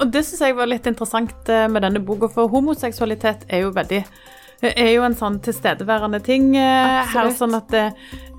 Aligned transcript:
Og 0.00 0.12
det 0.12 0.24
syns 0.26 0.44
jeg 0.46 0.56
var 0.58 0.70
litt 0.70 0.86
interessant 0.88 1.52
eh, 1.52 1.68
med 1.70 1.84
denne 1.84 2.02
boka, 2.02 2.30
for 2.32 2.50
homoseksualitet 2.52 3.46
er 3.52 3.66
jo 3.66 3.74
veldig 3.76 4.02
er 4.62 4.92
jo 4.92 5.02
en 5.02 5.16
sånn 5.18 5.40
tilstedeværende 5.42 6.20
ting 6.22 6.52
Absolutt. 6.54 7.14
her, 7.16 7.30
sånn 7.34 7.56
at, 7.58 7.72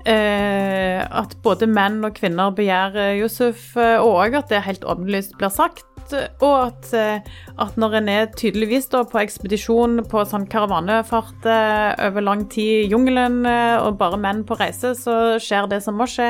eh, 0.08 1.02
at 1.04 1.34
både 1.44 1.68
menn 1.68 1.98
og 2.06 2.14
kvinner 2.16 2.54
begjærer 2.56 3.18
Josef, 3.18 3.74
eh, 3.76 3.98
og 4.00 4.38
at 4.40 4.48
det 4.48 4.64
helt 4.64 4.86
åpenlyst 4.88 5.36
blir 5.36 5.52
sagt. 5.52 5.84
Og 6.12 6.54
at, 6.68 6.88
eh, 6.92 7.20
at 7.58 7.76
når 7.80 7.98
en 8.00 8.08
er 8.12 8.26
tydeligvis 8.36 8.90
da 8.92 9.02
på 9.08 9.20
ekspedisjon 9.22 10.02
på 10.10 10.24
sånn 10.28 10.46
karavanefart 10.52 11.46
eh, 11.48 12.08
over 12.08 12.24
lang 12.24 12.46
tid 12.52 12.84
i 12.84 12.90
jungelen, 12.92 13.42
eh, 13.48 13.76
og 13.80 13.98
bare 14.00 14.20
menn 14.20 14.44
på 14.46 14.58
reise, 14.60 14.94
så 14.98 15.36
skjer 15.42 15.70
det 15.72 15.82
som 15.84 15.96
må 15.98 16.08
skje, 16.10 16.28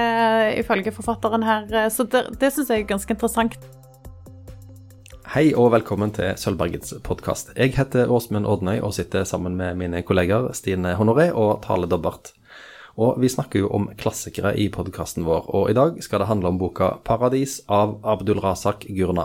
ifølge 0.61 0.95
forfatteren 0.95 1.47
her. 1.47 1.91
Så 1.91 2.07
det, 2.11 2.27
det 2.41 2.55
syns 2.55 2.71
jeg 2.71 2.85
er 2.85 2.93
ganske 2.95 3.17
interessant. 3.17 3.59
Hei 5.35 5.49
og 5.59 5.73
velkommen 5.75 6.13
til 6.15 6.37
Sølvbergets 6.39 6.93
podkast. 7.03 7.49
Jeg 7.59 7.73
heter 7.75 8.07
Åsmund 8.07 8.47
Ordnøy 8.47 8.77
og 8.87 8.93
sitter 8.95 9.25
sammen 9.27 9.57
med 9.59 9.75
mine 9.81 10.05
kolleger 10.07 10.53
Stine 10.55 10.93
Honoré 10.95 11.25
og 11.35 11.65
Tale 11.65 11.89
Dobbert. 11.91 12.31
Og 12.95 13.17
vi 13.19 13.27
snakker 13.33 13.65
jo 13.65 13.71
om 13.75 13.89
klassikere 13.99 14.53
i 14.55 14.69
podkasten 14.71 15.27
vår, 15.27 15.49
og 15.51 15.73
i 15.73 15.75
dag 15.75 15.99
skal 16.07 16.23
det 16.23 16.29
handle 16.29 16.53
om 16.53 16.61
boka 16.61 17.01
'Paradis' 17.03 17.65
av 17.67 17.97
Abdul 18.05 18.39
Razak 18.45 18.87
Gurna. 18.87 19.25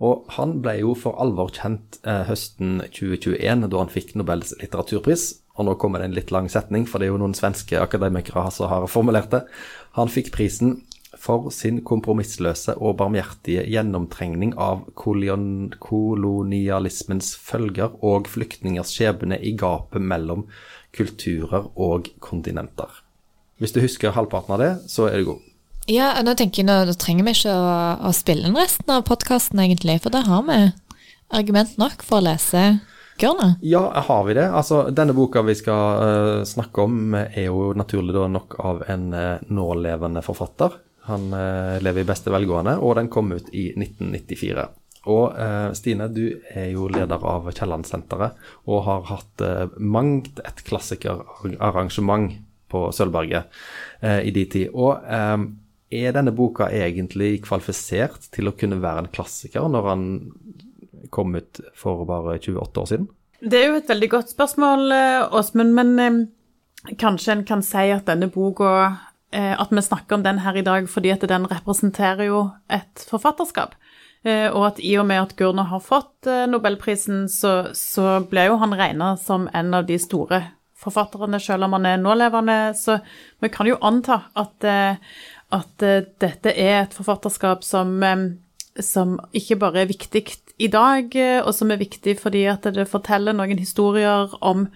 Og 0.00 0.24
han 0.38 0.62
ble 0.62 0.78
jo 0.80 0.94
for 0.94 1.20
alvor 1.20 1.52
kjent 1.52 2.00
eh, 2.06 2.24
høsten 2.30 2.80
2021, 2.88 3.68
da 3.68 3.84
han 3.84 3.92
fikk 3.92 4.14
Nobels 4.16 4.54
litteraturpris. 4.62 5.26
Og 5.58 5.68
nå 5.68 5.74
kommer 5.74 5.98
det 5.98 6.08
en 6.08 6.16
litt 6.16 6.32
lang 6.32 6.48
setning, 6.48 6.88
for 6.88 6.96
det 6.98 7.10
er 7.10 7.12
jo 7.12 7.20
noen 7.20 7.36
svenske 7.36 7.76
akademikere 7.76 8.48
som 8.50 8.72
har 8.72 8.88
formulert 8.88 9.28
det. 9.30 9.44
Han 9.92 10.08
fikk 10.08 10.32
prisen 10.32 10.80
for 11.20 11.50
sin 11.52 11.82
kompromissløse 11.84 12.74
og 12.80 12.96
barmhjertige 13.00 13.66
gjennomtrengning 13.68 14.54
av 14.60 14.86
kolonialismens 14.98 17.34
følger 17.36 17.90
og 18.00 18.28
flyktningers 18.32 18.94
skjebne 18.96 19.38
i 19.38 19.52
gapet 19.58 20.02
mellom 20.02 20.46
kulturer 20.96 21.68
og 21.76 22.08
kontinenter. 22.24 22.88
Hvis 23.60 23.74
du 23.74 23.80
husker 23.84 24.16
halvparten 24.16 24.54
av 24.56 24.62
det, 24.62 24.72
så 24.90 25.08
er 25.08 25.20
du 25.20 25.24
god. 25.32 25.48
Ja, 25.90 26.12
nå 26.22 26.34
tenker 26.38 26.62
jeg, 26.62 26.68
nå, 26.68 26.76
nå 26.86 26.94
trenger 26.98 27.26
vi 27.26 27.34
ikke 27.34 27.54
å, 27.54 27.74
å 28.06 28.12
spille 28.14 28.48
inn 28.48 28.58
resten 28.58 28.90
av 28.94 29.04
podkasten, 29.06 29.60
egentlig, 29.62 29.98
for 30.02 30.14
da 30.14 30.20
har 30.26 30.42
vi 30.46 30.58
argument 31.32 31.78
nok 31.80 32.04
for 32.06 32.20
å 32.20 32.26
lese 32.30 32.62
Gørne. 33.20 33.56
Ja, 33.60 34.02
har 34.06 34.24
vi 34.24 34.34
det? 34.34 34.46
Altså, 34.50 34.86
denne 34.90 35.14
boka 35.14 35.42
vi 35.46 35.54
skal 35.54 36.00
uh, 36.00 36.44
snakke 36.48 36.86
om, 36.86 37.12
er 37.14 37.44
jo 37.44 37.70
naturlig 37.76 38.16
nok 38.32 38.56
av 38.62 38.80
en 38.90 39.12
uh, 39.12 39.42
nålevende 39.52 40.22
forfatter. 40.24 40.78
Han 41.02 41.32
eh, 41.32 41.82
lever 41.82 42.04
i 42.04 42.06
beste 42.06 42.30
velgående, 42.30 42.76
og 42.78 42.94
den 42.98 43.10
kom 43.10 43.32
ut 43.34 43.48
i 43.50 43.70
1994. 43.74 44.66
Og 45.10 45.34
eh, 45.34 45.70
Stine, 45.74 46.06
du 46.14 46.24
er 46.54 46.68
jo 46.70 46.86
leder 46.92 47.24
av 47.26 47.48
Kielland-senteret 47.50 48.38
og 48.70 48.84
har 48.86 49.08
hatt 49.10 49.42
eh, 49.42 49.64
mangt 49.82 50.38
et 50.46 50.62
klassikerarrangement 50.68 52.36
på 52.72 52.86
Sølvberget 52.96 53.50
i 54.24 54.30
din 54.32 54.46
tid. 54.48 54.70
Og 54.72 55.02
er 55.04 56.14
denne 56.16 56.32
boka 56.32 56.70
egentlig 56.72 57.42
kvalifisert 57.44 58.30
til 58.32 58.48
å 58.48 58.54
kunne 58.56 58.78
være 58.80 59.02
en 59.02 59.10
klassiker 59.12 59.66
når 59.68 59.88
han 59.90 60.06
kom 61.12 61.36
ut 61.36 61.60
for 61.76 62.06
bare 62.08 62.38
28 62.38 62.80
år 62.80 62.88
siden? 62.88 63.04
Det 63.44 63.60
er 63.60 63.68
jo 63.68 63.76
et 63.82 63.92
veldig 63.92 64.08
godt 64.14 64.32
spørsmål, 64.32 64.88
Åsmund, 65.36 65.76
men 65.76 66.24
kanskje 66.96 67.36
en 67.36 67.44
kan 67.44 67.60
si 67.66 67.90
at 67.92 68.08
denne 68.08 68.30
boka 68.32 68.72
at 69.32 69.70
vi 69.72 69.80
snakker 69.80 70.18
om 70.18 70.24
den 70.26 70.42
her 70.44 70.58
i 70.60 70.64
dag 70.66 70.84
fordi 70.92 71.08
at 71.14 71.22
den 71.24 71.46
representerer 71.48 72.26
jo 72.28 72.42
et 72.68 73.04
forfatterskap. 73.08 73.72
Eh, 74.22 74.46
og 74.54 74.68
at 74.68 74.80
i 74.82 74.94
og 75.00 75.06
med 75.08 75.18
at 75.18 75.34
Gurner 75.38 75.66
har 75.66 75.82
fått 75.82 76.28
eh, 76.30 76.44
nobelprisen, 76.50 77.26
så, 77.30 77.72
så 77.74 78.20
ble 78.30 78.46
jo 78.46 78.58
han 78.60 78.74
regna 78.78 79.16
som 79.18 79.48
en 79.50 79.74
av 79.74 79.88
de 79.88 79.98
store 79.98 80.44
forfatterne, 80.82 81.40
selv 81.42 81.66
om 81.66 81.74
han 81.78 81.88
er 81.90 81.98
nålevende. 82.02 82.58
Så 82.78 83.00
vi 83.42 83.50
kan 83.54 83.70
jo 83.70 83.80
anta 83.82 84.24
at, 84.38 84.66
at 85.54 85.84
dette 86.22 86.54
er 86.54 86.80
et 86.80 86.96
forfatterskap 86.96 87.62
som, 87.62 88.02
som 88.82 89.12
ikke 89.30 89.60
bare 89.62 89.84
er 89.84 89.92
viktig 89.92 90.24
i 90.58 90.70
dag, 90.70 91.14
og 91.44 91.52
som 91.54 91.70
er 91.70 91.78
viktig 91.78 92.16
fordi 92.18 92.42
at 92.50 92.66
det 92.74 92.88
forteller 92.90 93.38
noen 93.38 93.62
historier 93.62 94.34
om 94.42 94.66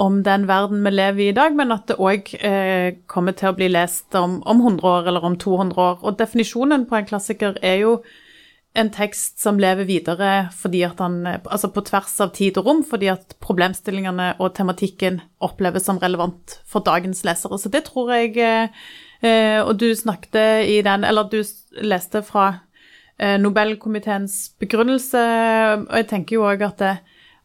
om 0.00 0.22
den 0.24 0.46
verden 0.48 0.80
vi 0.84 0.90
lever 0.94 1.22
i 1.24 1.28
i 1.28 1.36
dag, 1.36 1.54
men 1.56 1.74
at 1.74 1.90
det 1.90 1.98
òg 2.00 2.32
eh, 2.40 2.96
kommer 3.10 3.36
til 3.36 3.50
å 3.50 3.56
bli 3.58 3.68
lest 3.68 4.16
om, 4.16 4.38
om 4.48 4.62
100 4.64 4.86
år 4.88 5.10
eller 5.10 5.26
om 5.28 5.36
200 5.36 5.76
år. 5.76 6.00
Og 6.00 6.16
definisjonen 6.18 6.86
på 6.88 6.96
en 6.96 7.08
klassiker 7.10 7.58
er 7.60 7.82
jo 7.82 7.98
en 8.78 8.88
tekst 8.94 9.40
som 9.42 9.58
lever 9.58 9.88
videre 9.88 10.30
fordi 10.54 10.84
at 10.86 11.00
han, 11.02 11.18
altså 11.26 11.72
på 11.74 11.82
tvers 11.88 12.14
av 12.22 12.32
tid 12.36 12.60
og 12.60 12.68
rom, 12.68 12.82
fordi 12.86 13.10
at 13.12 13.34
problemstillingene 13.42 14.32
og 14.38 14.54
tematikken 14.56 15.20
oppleves 15.42 15.88
som 15.90 15.98
relevant 16.00 16.60
for 16.64 16.86
dagens 16.86 17.24
lesere. 17.26 17.58
Så 17.58 17.72
det 17.72 17.84
tror 17.90 18.14
jeg 18.14 18.38
eh, 18.40 19.60
Og 19.60 19.74
du 19.76 19.90
snakket 19.94 20.64
i 20.70 20.80
den, 20.86 21.04
eller 21.04 21.28
du 21.28 21.42
leste 21.82 22.22
fra 22.24 22.46
eh, 23.18 23.36
Nobelkomiteens 23.42 24.54
begrunnelse, 24.62 25.26
og 25.90 25.96
jeg 25.98 26.08
tenker 26.08 26.38
jo 26.38 26.48
òg 26.48 26.64
at 26.70 26.80
det, 26.80 26.94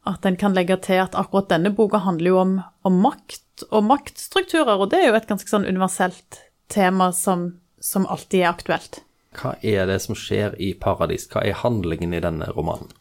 at 0.05 0.25
en 0.25 0.37
kan 0.39 0.55
legge 0.55 0.77
til 0.85 1.01
at 1.03 1.15
akkurat 1.17 1.49
denne 1.51 1.71
boka 1.75 2.01
handler 2.05 2.31
jo 2.31 2.41
om, 2.41 2.55
om, 2.87 2.99
makt 3.03 3.65
og 3.71 3.85
maktstrukturer, 3.87 4.77
og 4.77 4.91
det 4.91 5.01
er 5.01 5.09
jo 5.09 5.17
et 5.17 5.29
ganske 5.29 5.49
sånn 5.49 5.67
universelt 5.67 6.41
tema 6.71 7.11
som, 7.15 7.49
som, 7.79 8.07
alltid 8.09 8.43
er 8.43 8.51
aktuelt. 8.51 9.01
Hva 9.35 9.55
er 9.65 9.87
det 9.89 9.99
som 10.03 10.17
skjer 10.17 10.55
i 10.61 10.73
Paradis? 10.79 11.27
Hva 11.31 11.43
er 11.43 11.57
handlingen 11.59 12.15
i 12.15 12.21
denne 12.23 12.47
romanen? 12.55 12.91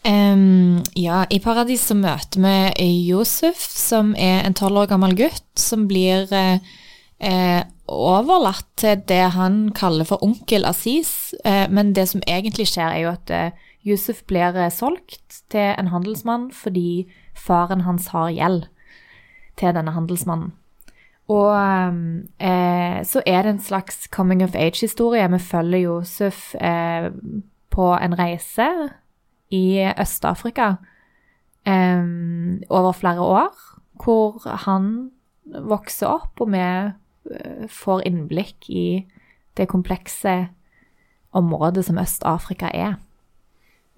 Um, 0.00 0.80
ja, 0.96 1.26
i 1.28 1.42
Paradis 1.44 1.82
så 1.90 1.96
møter 1.98 2.40
vi 2.40 2.86
Josef, 3.10 3.60
som 3.60 4.14
er 4.16 4.46
en 4.46 4.56
tolv 4.56 4.80
år 4.84 4.94
gammel 4.94 5.12
gutt, 5.18 5.44
som 5.60 5.84
blir 5.90 6.30
eh, 6.32 7.60
overlatt 7.90 8.68
til 8.80 9.02
det 9.10 9.26
han 9.36 9.66
kaller 9.76 10.08
for 10.08 10.24
onkel 10.24 10.64
Aziz, 10.68 11.34
eh, 11.44 11.66
men 11.68 11.92
det 11.92 12.08
som 12.14 12.24
egentlig 12.26 12.70
skjer, 12.70 12.94
er 12.94 13.02
jo 13.04 13.12
at 13.12 13.34
eh, 13.34 13.68
Yusuf 13.86 14.24
blir 14.28 14.56
eh, 14.56 14.70
solgt 14.70 15.42
til 15.50 15.74
en 15.78 15.90
handelsmann 15.92 16.50
fordi 16.52 17.10
faren 17.34 17.86
hans 17.86 18.10
har 18.14 18.30
gjeld 18.30 18.66
til 19.60 19.76
denne 19.76 19.94
handelsmannen. 19.96 20.52
Og 21.30 21.54
eh, 21.54 23.00
så 23.06 23.22
er 23.26 23.42
det 23.42 23.52
en 23.54 23.62
slags 23.62 24.08
coming 24.10 24.42
of 24.42 24.56
age-historie. 24.58 25.28
Vi 25.30 25.38
følger 25.38 25.84
Josef 25.84 26.54
eh, 26.54 27.10
på 27.70 27.92
en 27.94 28.18
reise 28.18 28.66
i 29.50 29.92
Øst-Afrika 30.00 30.74
eh, 31.66 32.02
over 32.68 32.92
flere 32.92 33.20
år, 33.20 33.54
hvor 34.04 34.42
han 34.66 35.10
vokser 35.44 36.06
opp, 36.06 36.40
og 36.40 36.50
vi 36.52 36.58
eh, 36.58 37.68
får 37.68 38.02
innblikk 38.06 38.66
i 38.68 39.06
det 39.56 39.68
komplekse 39.68 40.48
området 41.32 41.84
som 41.86 41.98
Øst-Afrika 41.98 42.70
er. 42.74 42.98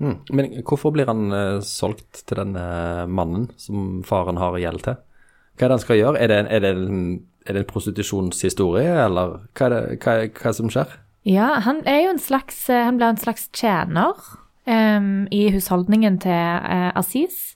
Mm. 0.02 0.16
Men 0.34 0.50
hvorfor 0.66 0.92
blir 0.94 1.06
han 1.06 1.30
uh, 1.30 1.62
solgt 1.62 2.24
til 2.26 2.40
denne 2.40 2.64
mannen 3.06 3.46
som 3.60 4.02
faren 4.06 4.40
har 4.40 4.58
gjeld 4.58 4.82
til? 4.88 4.98
Hva 5.56 5.66
er 5.66 5.70
det 5.70 5.76
han 5.76 5.84
skal 5.84 6.00
gjøre? 6.00 6.18
Er 6.18 6.32
det, 6.32 6.40
er 6.50 6.64
det, 6.64 6.74
en, 6.74 7.06
er 7.46 7.54
det 7.54 7.62
en 7.62 7.70
prostitusjonshistorie, 7.70 8.92
eller 9.04 9.38
hva 9.54 9.68
er 9.68 9.74
det 9.76 9.82
hva, 10.02 10.18
hva 10.42 10.54
som 10.56 10.72
skjer? 10.72 10.98
Ja, 11.28 11.52
han 11.62 11.84
er 11.86 12.00
jo 12.02 12.14
en 12.16 12.22
slags 12.22 12.64
eh, 12.66 12.82
Han 12.82 12.96
blir 12.98 13.12
en 13.12 13.20
slags 13.20 13.46
tjener 13.54 14.18
um, 14.66 15.28
i 15.30 15.44
husholdningen 15.54 16.18
til 16.24 16.34
uh, 16.34 16.91
Aziz. 16.98 17.54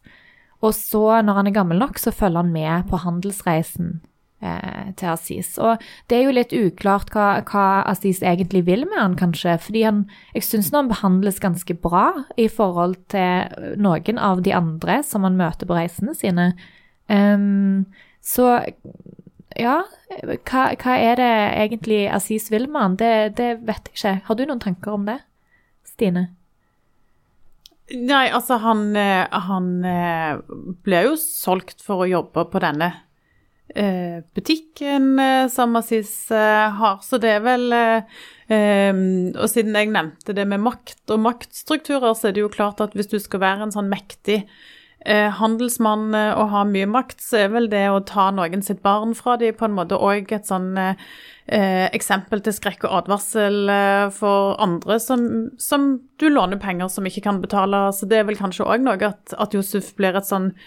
Og 0.62 0.74
så, 0.74 1.22
når 1.26 1.40
han 1.40 1.50
er 1.50 1.56
gammel 1.56 1.82
nok, 1.82 1.98
så 1.98 2.14
følger 2.14 2.44
han 2.44 2.52
med 2.54 2.86
på 2.90 3.00
handelsreisen 3.02 3.98
eh, 3.98 4.12
til 4.40 5.08
Aziz. 5.08 5.54
Og 5.58 5.80
det 6.10 6.18
er 6.18 6.26
jo 6.26 6.34
litt 6.36 6.52
uklart 6.54 7.08
hva, 7.14 7.40
hva 7.48 7.82
Aziz 7.88 8.20
egentlig 8.20 8.66
vil 8.66 8.84
med 8.88 8.98
han, 9.00 9.16
kanskje. 9.18 9.56
Fordi 9.64 9.84
han, 9.86 10.02
jeg 10.36 10.44
syns 10.44 10.68
han 10.74 10.90
behandles 10.90 11.40
ganske 11.42 11.76
bra 11.80 12.10
i 12.36 12.48
forhold 12.52 12.98
til 13.12 13.76
noen 13.80 14.20
av 14.20 14.44
de 14.46 14.52
andre 14.56 15.00
som 15.08 15.24
han 15.26 15.38
møter 15.40 15.68
på 15.68 15.78
reisene 15.78 16.14
sine. 16.18 16.50
Um, 17.08 17.86
så 18.26 18.58
ja, 19.56 19.78
hva, 20.20 20.62
hva, 20.74 20.96
er 20.98 21.20
det 21.20 21.34
egentlig 21.62 22.00
Aziz 22.12 22.50
vil 22.52 22.68
med 22.68 22.82
han? 22.82 22.96
Det, 23.00 23.12
det 23.38 23.50
vet 23.64 23.88
jeg 23.88 23.96
ikke. 23.96 24.16
Har 24.28 24.38
du 24.38 24.44
noen 24.44 24.62
tanker 24.62 24.98
om 24.98 25.06
det, 25.08 25.20
Stine? 25.86 26.28
Nei, 27.86 28.26
altså 28.34 28.58
han, 28.58 28.88
eh, 28.98 29.30
han 29.30 29.66
eh, 29.86 30.40
ble 30.82 31.04
jo 31.06 31.18
solgt 31.22 31.84
for 31.86 32.02
å 32.02 32.08
jobbe 32.10 32.42
på 32.50 32.62
denne 32.64 32.90
Eh, 32.90 33.05
butikken 34.34 35.18
eh, 35.18 35.48
som 35.48 35.76
Aziz 35.76 36.30
eh, 36.30 36.70
har. 36.70 36.98
Så 37.02 37.18
det 37.18 37.34
er 37.36 37.44
vel 37.44 37.74
Og 38.46 39.48
siden 39.50 39.74
jeg 39.74 39.90
nevnte 39.90 40.30
det 40.30 40.44
med 40.46 40.62
makt 40.62 41.10
og 41.10 41.18
maktstrukturer, 41.18 42.12
så 42.14 42.28
er 42.28 42.36
det 42.36 42.44
jo 42.44 42.52
klart 42.52 42.78
at 42.80 42.92
hvis 42.94 43.10
du 43.10 43.18
skal 43.18 43.42
være 43.42 43.66
en 43.66 43.74
sånn 43.74 43.90
mektig 43.90 44.44
eh, 45.06 45.30
handelsmann 45.38 46.14
eh, 46.14 46.32
og 46.36 46.50
ha 46.52 46.64
mye 46.68 46.88
makt, 46.90 47.22
så 47.22 47.40
er 47.44 47.54
vel 47.54 47.70
det 47.72 47.86
å 47.90 48.02
ta 48.06 48.28
noen 48.34 48.62
sitt 48.64 48.82
barn 48.84 49.14
fra 49.18 49.36
dem 49.40 49.56
på 49.56 49.68
en 49.68 49.76
måte 49.76 49.98
òg 49.98 50.32
et 50.34 50.48
sånn 50.48 50.72
eh, 50.80 51.06
eh, 51.46 51.86
eksempel 51.96 52.42
til 52.44 52.54
skrekk 52.56 52.86
og 52.88 52.98
advarsel 53.02 53.70
eh, 53.72 54.06
for 54.14 54.56
andre 54.62 54.98
som, 55.02 55.26
som, 55.62 55.88
du 56.16 56.28
låner 56.30 56.60
penger 56.60 56.88
som 56.92 57.06
ikke 57.06 57.26
kan 57.26 57.42
betale. 57.42 57.86
Så 57.92 58.08
det 58.08 58.20
er 58.20 58.28
vel 58.28 58.38
kanskje 58.40 58.66
òg 58.66 58.84
noe 58.84 58.98
at, 59.10 59.34
at 59.36 59.54
Josef 59.56 59.92
blir 59.98 60.16
et 60.16 60.28
sånn 60.28 60.52
eh, 60.54 60.62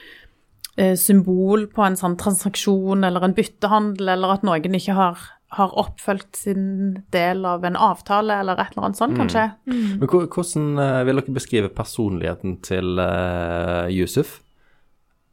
symbol 1.00 1.66
på 1.74 1.84
en 1.84 1.98
sånn 2.00 2.16
transaksjon 2.20 3.04
eller 3.04 3.26
en 3.26 3.34
byttehandel, 3.36 4.14
eller 4.14 4.38
at 4.38 4.46
noen 4.48 4.78
ikke 4.80 4.96
har 4.96 5.26
har 5.58 5.74
oppfølgt 5.82 6.38
sin 6.44 6.66
del 7.14 7.46
av 7.48 7.64
en 7.66 7.78
avtale, 7.80 8.38
eller 8.42 8.60
et 8.62 8.76
eller 8.76 8.90
annet 8.90 9.00
sånt, 9.00 9.18
kanskje. 9.18 9.48
Mm. 9.66 9.96
Men 10.02 10.12
hvordan 10.12 10.68
uh, 10.78 11.00
vil 11.08 11.22
dere 11.22 11.38
beskrive 11.40 11.72
personligheten 11.74 12.60
til 12.66 13.02
uh, 13.02 13.90
Yusuf? 13.90 14.40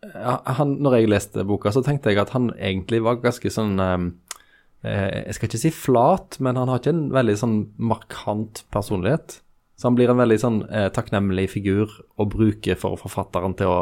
Han, 0.07 0.77
når 0.85 1.01
jeg 1.01 1.11
leste 1.11 1.45
boka, 1.49 1.73
så 1.75 1.83
tenkte 1.85 2.13
jeg 2.13 2.21
at 2.23 2.33
han 2.33 2.53
egentlig 2.55 3.03
var 3.03 3.19
ganske 3.19 3.51
sånn 3.51 3.81
um, 3.81 4.05
Jeg 4.85 5.35
skal 5.35 5.49
ikke 5.49 5.59
si 5.59 5.73
flat, 5.75 6.37
men 6.39 6.57
han 6.61 6.71
har 6.71 6.79
ikke 6.79 6.93
en 6.95 7.09
veldig 7.11 7.35
sånn 7.41 7.57
markant 7.75 8.63
personlighet. 8.71 9.41
Så 9.77 9.89
han 9.89 9.97
blir 9.99 10.13
en 10.13 10.21
veldig 10.21 10.37
sånn 10.39 10.61
takknemlig 10.95 11.49
figur 11.57 11.91
å 12.17 12.29
bruke 12.31 12.77
for 12.79 13.01
forfatteren 13.01 13.57
til 13.59 13.73
å 13.73 13.81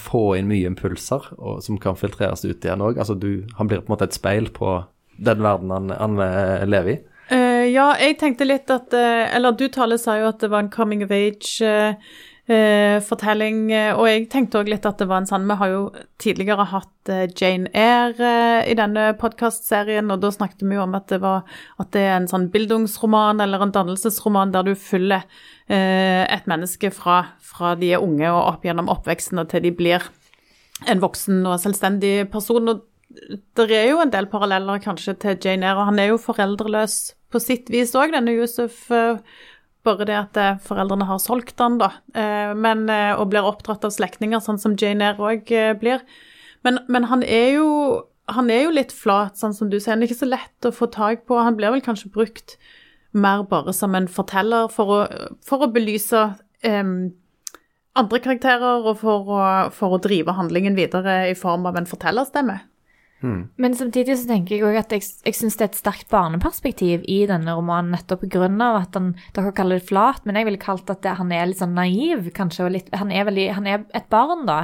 få 0.00 0.22
inn 0.38 0.48
mye 0.50 0.66
impulser 0.66 1.28
og, 1.36 1.60
som 1.64 1.78
kan 1.80 1.96
filtreres 1.96 2.42
ut 2.44 2.64
igjen 2.64 2.82
òg. 2.84 2.98
Altså, 2.98 3.14
han 3.58 3.70
blir 3.70 3.84
på 3.84 3.88
en 3.88 3.94
måte 3.94 4.08
et 4.08 4.16
speil 4.16 4.50
på 4.52 4.80
den 5.16 5.42
verden 5.42 5.70
han, 5.70 5.90
han 5.94 6.18
eh, 6.22 6.64
lever 6.66 6.94
i? 6.94 7.00
Uh, 7.30 7.64
ja, 7.72 7.86
jeg 7.96 8.18
tenkte 8.20 8.44
litt 8.44 8.68
at 8.68 8.92
uh, 8.92 9.24
Eller 9.32 9.54
du, 9.56 9.64
Tale, 9.72 9.96
sa 9.96 10.18
jo 10.20 10.26
at 10.28 10.42
det 10.42 10.50
var 10.52 10.64
en 10.64 10.72
coming 10.72 11.04
of 11.06 11.12
age-fortelling. 11.14 11.94
Uh, 11.96 12.33
og 13.96 14.04
jeg 14.04 14.26
tenkte 14.28 14.60
òg 14.60 14.68
litt 14.68 14.84
at 14.84 14.98
det 15.00 15.06
var 15.08 15.22
en 15.22 15.28
sånn 15.28 15.46
Vi 15.48 15.54
har 15.56 15.70
jo 15.72 15.82
tidligere 16.20 16.66
hatt 16.68 17.12
Jane 17.40 17.70
Eyre 17.72 18.64
i 18.68 18.74
denne 18.76 19.06
podkastserien, 19.20 20.10
og 20.12 20.20
da 20.20 20.28
snakket 20.34 20.64
vi 20.66 20.76
jo 20.76 20.82
om 20.84 20.96
at 20.98 21.08
det, 21.08 21.22
var, 21.22 21.48
at 21.80 21.92
det 21.96 22.02
er 22.04 22.18
en 22.18 22.28
sånn 22.28 22.50
bildungsroman 22.52 23.40
eller 23.40 23.64
en 23.64 23.72
dannelsesroman 23.72 24.52
der 24.52 24.68
du 24.68 24.74
følger 24.76 25.24
et 25.68 26.50
menneske 26.50 26.90
fra, 26.92 27.22
fra 27.40 27.72
de 27.80 27.94
er 27.96 28.04
unge 28.04 28.28
og 28.28 28.42
opp 28.50 28.68
gjennom 28.68 28.92
oppveksten 28.92 29.40
og 29.40 29.48
til 29.48 29.64
de 29.64 29.72
blir 29.72 30.04
en 30.90 31.00
voksen 31.00 31.46
og 31.48 31.60
selvstendig 31.62 32.28
person. 32.32 32.68
og 32.68 32.84
det 33.56 33.70
er 33.70 33.90
jo 33.92 34.00
en 34.02 34.12
del 34.12 34.26
paralleller 34.30 34.82
kanskje 34.82 35.14
til 35.22 35.36
Jane 35.38 35.66
Eyre, 35.66 35.80
og 35.80 35.90
han 35.92 36.00
er 36.02 36.12
jo 36.12 36.20
foreldreløs 36.20 37.14
på 37.30 37.42
sitt 37.42 37.70
vis 37.72 37.94
òg, 37.98 38.14
denne 38.14 38.34
Yusuf. 38.34 38.88
Eh, 39.84 39.90
bare 39.90 40.06
det 40.06 40.16
at 40.16 40.36
eh, 40.36 40.58
foreldrene 40.64 41.06
har 41.06 41.18
solgt 41.18 41.58
han, 41.60 41.78
da. 41.78 41.92
Eh, 42.14 42.54
men, 42.54 42.88
og 43.18 43.28
blir 43.30 43.44
oppdratt 43.44 43.84
av 43.84 43.92
slektninger, 43.92 44.40
sånn 44.40 44.58
som 44.58 44.76
Jane 44.76 45.04
Eyre 45.04 45.20
òg 45.20 45.52
blir. 45.80 46.02
Men, 46.64 46.80
men, 46.88 47.04
han 47.04 47.22
er 47.22 47.58
jo 47.58 48.04
han 48.26 48.48
er 48.48 48.64
jo 48.64 48.72
litt 48.72 48.92
flat, 48.92 49.36
sånn 49.36 49.52
som 49.52 49.68
du 49.68 49.78
sier. 49.78 49.92
Han 49.92 50.02
er 50.02 50.08
ikke 50.08 50.22
så 50.22 50.30
lett 50.30 50.64
å 50.64 50.72
få 50.72 50.86
tak 50.88 51.26
på. 51.28 51.36
Han 51.36 51.56
blir 51.58 51.74
vel 51.74 51.84
kanskje 51.84 52.08
brukt 52.08 52.56
mer 53.12 53.44
bare 53.44 53.72
som 53.76 53.94
en 53.94 54.08
forteller 54.08 54.70
for 54.72 54.88
å, 54.88 55.00
for 55.44 55.66
å 55.66 55.68
belyse 55.70 56.22
um, 56.64 57.12
andre 57.94 58.20
karakterer, 58.24 58.80
og 58.80 58.96
for 59.02 59.28
å, 59.28 59.42
for 59.76 59.92
å 59.92 60.00
drive 60.00 60.32
handlingen 60.34 60.74
videre 60.74 61.26
i 61.28 61.36
form 61.36 61.68
av 61.68 61.76
en 61.76 61.86
fortellerstemme. 61.86 62.56
Mm. 63.24 63.40
Men 63.56 63.76
samtidig 63.78 64.18
så 64.20 64.28
tenker 64.28 64.58
jeg 64.58 64.64
òg 64.68 64.76
at 64.82 64.90
jeg, 64.92 65.06
jeg 65.24 65.36
syns 65.38 65.56
det 65.56 65.64
er 65.64 65.70
et 65.70 65.78
sterkt 65.78 66.10
barneperspektiv 66.12 67.04
i 67.08 67.22
denne 67.30 67.54
romanen, 67.56 67.94
nettopp 67.96 68.26
pga. 68.26 68.48
at 68.76 68.98
han, 68.98 69.14
dere 69.36 69.54
kaller 69.56 69.80
det 69.80 69.88
flat, 69.88 70.24
men 70.28 70.36
jeg 70.36 70.48
ville 70.50 70.60
kalt 70.60 70.90
at 70.92 71.00
det, 71.06 71.16
han 71.16 71.32
er 71.32 71.48
litt 71.48 71.62
sånn 71.62 71.76
naiv, 71.76 72.28
kanskje. 72.36 72.68
Litt, 72.74 72.90
han, 72.92 73.12
er 73.14 73.24
veldig, 73.30 73.46
han 73.56 73.70
er 73.70 73.86
et 73.96 74.10
barn, 74.12 74.44
da. 74.48 74.58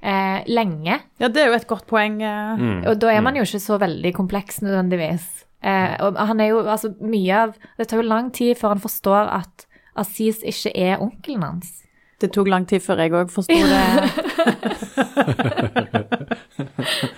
Eh, 0.00 0.40
lenge. 0.46 1.00
Ja, 1.18 1.28
det 1.28 1.42
er 1.42 1.50
jo 1.50 1.58
et 1.58 1.68
godt 1.68 1.86
poeng. 1.90 2.22
Eh. 2.22 2.54
Mm. 2.56 2.80
Og 2.88 3.00
da 3.02 3.12
er 3.12 3.20
man 3.24 3.36
jo 3.36 3.44
ikke 3.44 3.60
så 3.60 3.78
veldig 3.82 4.14
kompleks 4.16 4.62
nødvendigvis. 4.64 5.26
Eh, 5.60 5.96
og 6.06 6.16
han 6.30 6.40
er 6.40 6.52
jo 6.52 6.60
altså 6.62 6.92
mye 7.02 7.34
av 7.34 7.54
Det 7.80 7.88
tar 7.90 7.98
jo 7.98 8.06
lang 8.06 8.28
tid 8.30 8.54
før 8.60 8.76
han 8.76 8.82
forstår 8.84 9.26
at 9.40 9.66
Aziz 9.98 10.38
ikke 10.46 10.70
er 10.78 11.02
onkelen 11.02 11.42
hans. 11.42 11.82
Det 12.22 12.30
tok 12.34 12.46
lang 12.50 12.66
tid 12.70 12.82
før 12.82 13.02
jeg 13.02 13.12
òg 13.14 13.30
forsto 13.30 13.54
det. 13.74 13.78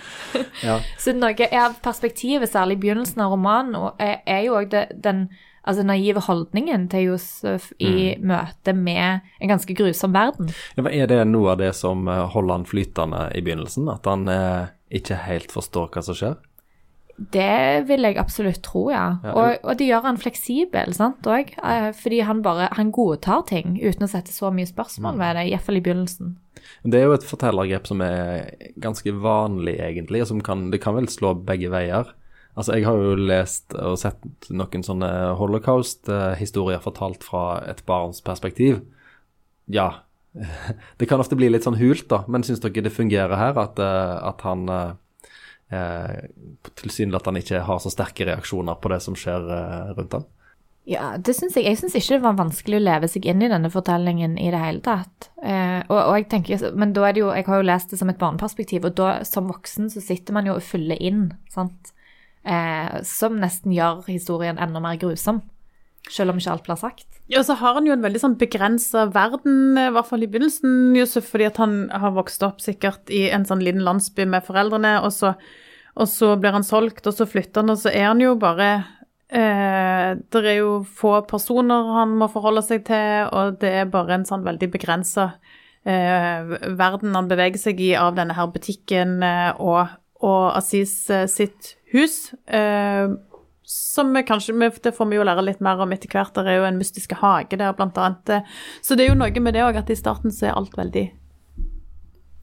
ja. 0.67 0.79
Så 1.01 1.15
noe 1.17 1.47
av 1.61 1.79
perspektivet, 1.83 2.51
særlig 2.51 2.79
i 2.79 2.83
begynnelsen 2.85 3.23
av 3.23 3.33
romanen, 3.35 3.77
er, 4.01 4.19
er 4.25 4.45
jo 4.47 4.59
òg 4.59 4.75
den 5.03 5.29
altså 5.61 5.83
naive 5.85 6.23
holdningen 6.25 6.87
til 6.89 7.11
Josef 7.11 7.69
i 7.77 8.15
mm. 8.17 8.27
møte 8.31 8.73
med 8.73 9.27
en 9.39 9.51
ganske 9.51 9.75
grusom 9.77 10.15
verden. 10.15 10.49
Ja, 10.77 10.87
er 10.89 11.09
det 11.11 11.19
noe 11.29 11.53
av 11.53 11.61
det 11.61 11.73
som 11.77 12.07
eh, 12.09 12.23
holder 12.33 12.59
han 12.59 12.69
flytende 12.69 13.27
i 13.37 13.43
begynnelsen? 13.45 13.89
At 13.93 14.09
han 14.09 14.25
eh, 14.31 14.71
ikke 15.01 15.19
helt 15.27 15.53
forstår 15.53 15.91
hva 15.93 16.05
som 16.05 16.17
skjer? 16.17 16.39
Det 17.29 17.85
vil 17.85 18.07
jeg 18.07 18.17
absolutt 18.17 18.61
tro, 18.65 18.87
ja. 18.89 19.19
og, 19.29 19.59
og, 19.61 19.73
det 19.77 19.85
gjør 19.85 20.07
han 20.07 20.19
fleksibel, 20.21 20.93
sant, 20.97 21.27
òg. 21.29 21.51
Eh, 21.61 21.89
fordi 21.97 22.21
han 22.25 22.41
bare 22.45 22.69
han 22.77 22.89
godtar 22.95 23.43
ting 23.51 23.75
uten 23.77 24.07
å 24.07 24.09
sette 24.09 24.33
så 24.33 24.49
mye 24.53 24.69
spørsmål 24.69 25.19
ved 25.19 25.37
det, 25.37 25.43
iallfall 25.51 25.77
i 25.77 25.83
begynnelsen. 25.85 26.31
Det 26.81 26.97
er 26.97 27.05
jo 27.05 27.17
et 27.17 27.27
fortellergrep 27.27 27.89
som 27.89 28.01
er 28.05 28.49
ganske 28.81 29.13
vanlig, 29.21 29.75
egentlig, 29.83 30.23
og 30.23 30.31
som 30.31 30.41
kan, 30.45 30.69
det 30.73 30.81
kan 30.81 30.97
vel 30.97 31.09
slå 31.11 31.35
begge 31.45 31.69
veier. 31.73 32.09
Altså, 32.57 32.75
jeg 32.75 32.87
har 32.87 32.97
jo 32.99 33.13
lest 33.19 33.75
og 33.79 33.99
sett 34.01 34.49
noen 34.51 34.83
sånne 34.83 35.11
holocaust-historier 35.39 36.81
fortalt 36.83 37.23
fra 37.27 37.61
et 37.69 37.85
barns 37.87 38.23
perspektiv. 38.25 38.81
Ja, 39.71 40.07
det 40.99 41.07
kan 41.11 41.21
ofte 41.21 41.37
bli 41.37 41.51
litt 41.51 41.67
sånn 41.67 41.79
hult, 41.79 42.07
da, 42.11 42.23
men 42.31 42.43
syns 42.47 42.63
dere 42.63 42.87
det 42.87 42.95
fungerer 42.95 43.37
her, 43.37 43.61
at, 43.61 43.79
eh, 43.79 44.17
at 44.31 44.43
han 44.47 44.65
eh, 45.71 46.29
tilsynelatende 46.79 47.41
ikke 47.43 47.63
har 47.67 47.81
så 47.83 47.91
sterke 47.93 48.27
reaksjoner 48.27 48.79
på 48.81 48.91
det 48.93 49.01
som 49.03 49.17
skjer 49.17 49.49
eh, 49.57 49.91
rundt 49.97 50.19
han. 50.19 50.29
Ja, 50.89 51.11
det 51.17 51.35
syns 51.37 51.53
jeg. 51.55 51.67
Jeg 51.69 51.77
syns 51.77 51.93
ikke 51.97 52.15
det 52.15 52.23
var 52.23 52.39
vanskelig 52.39 52.79
å 52.79 52.83
leve 52.83 53.07
seg 53.11 53.27
inn 53.29 53.43
i 53.45 53.49
denne 53.51 53.69
fortellingen 53.69 54.33
i 54.41 54.49
det 54.53 54.61
hele 54.63 54.81
tatt. 54.85 55.29
Eh, 55.37 55.79
og, 55.85 55.97
og, 55.99 56.15
jeg 56.17 56.27
tenker, 56.31 56.71
Men 56.73 56.95
da 56.97 57.05
er 57.05 57.13
det 57.13 57.21
jo 57.21 57.29
Jeg 57.35 57.45
har 57.47 57.61
jo 57.61 57.67
lest 57.69 57.93
det 57.93 57.99
som 58.01 58.09
et 58.09 58.19
barneperspektiv, 58.21 58.87
og 58.89 58.97
da 58.97 59.11
som 59.27 59.49
voksen 59.51 59.91
så 59.93 60.01
sitter 60.01 60.33
man 60.33 60.49
jo 60.49 60.57
og 60.57 60.65
fyller 60.65 60.97
inn, 60.97 61.29
sant. 61.53 61.93
Eh, 62.41 62.97
som 63.05 63.37
nesten 63.37 63.75
gjør 63.75 64.01
historien 64.09 64.57
enda 64.57 64.81
mer 64.81 64.97
grusom. 65.01 65.43
Selv 66.11 66.33
om 66.33 66.39
ikke 66.41 66.51
alt 66.51 66.65
blir 66.67 66.79
sagt. 66.79 67.07
Ja, 67.31 67.39
så 67.47 67.55
har 67.55 67.77
han 67.77 67.85
jo 67.87 67.93
en 67.95 68.03
veldig 68.03 68.19
sånn 68.19 68.37
begrensa 68.39 69.05
verden, 69.15 69.77
i 69.79 69.89
hvert 69.95 70.09
fall 70.09 70.25
i 70.25 70.27
begynnelsen, 70.27 70.91
Josef, 70.97 71.29
fordi 71.31 71.47
at 71.47 71.59
han 71.61 71.85
har 71.95 72.11
vokst 72.17 72.43
opp 72.43 72.59
sikkert 72.59 73.07
i 73.13 73.29
en 73.31 73.47
sånn 73.47 73.63
liten 73.63 73.85
landsby 73.85 74.25
med 74.27 74.43
foreldrene, 74.43 74.97
og 75.05 75.13
så 75.15 75.35
og 75.99 76.07
så 76.07 76.35
blir 76.39 76.55
han 76.55 76.63
solgt, 76.63 77.07
og 77.07 77.15
så 77.15 77.27
flytter 77.27 77.63
han, 77.63 77.73
og 77.73 77.79
så 77.81 77.91
er 77.91 78.07
han 78.07 78.21
jo 78.23 78.35
bare 78.39 78.69
eh, 79.27 80.13
Det 80.15 80.43
er 80.43 80.61
jo 80.61 80.81
få 80.87 81.17
personer 81.27 81.89
han 81.97 82.15
må 82.19 82.29
forholde 82.31 82.63
seg 82.65 82.85
til, 82.87 83.27
og 83.35 83.59
det 83.63 83.73
er 83.81 83.91
bare 83.91 84.19
en 84.19 84.27
sånn 84.27 84.45
veldig 84.47 84.71
begrensa 84.71 85.33
eh, 85.83 86.55
verden 86.79 87.15
han 87.17 87.29
beveger 87.31 87.59
seg 87.59 87.81
i 87.83 87.91
av 87.99 88.15
denne 88.19 88.37
her 88.37 88.51
butikken 88.53 89.19
eh, 89.25 89.51
og, 89.59 89.91
og 90.23 90.55
Aziz 90.55 90.93
eh, 91.11 91.27
sitt 91.31 91.75
hus. 91.91 92.31
Eh, 92.47 93.11
som 93.67 94.13
vi 94.13 94.23
kanskje, 94.23 94.71
Det 94.83 94.95
får 94.95 95.09
vi 95.09 95.15
jo 95.15 95.23
lære 95.23 95.45
litt 95.45 95.61
mer 95.61 95.79
om 95.79 95.91
etter 95.91 96.09
hvert. 96.09 96.33
Det 96.33 96.47
er 96.47 96.59
jo 96.59 96.67
en 96.69 96.79
mystiske 96.79 97.15
hage 97.15 97.57
der, 97.57 97.73
blant 97.73 97.97
annet. 97.97 98.45
Så 98.81 98.95
det 98.95 99.05
er 99.05 99.13
jo 99.13 99.19
noe 99.19 99.39
med 99.39 99.53
det 99.53 99.63
òg, 99.63 99.77
at 99.77 99.89
i 99.89 99.95
starten 99.95 100.31
så 100.31 100.49
er 100.49 100.57
alt 100.57 100.75
veldig 100.77 101.11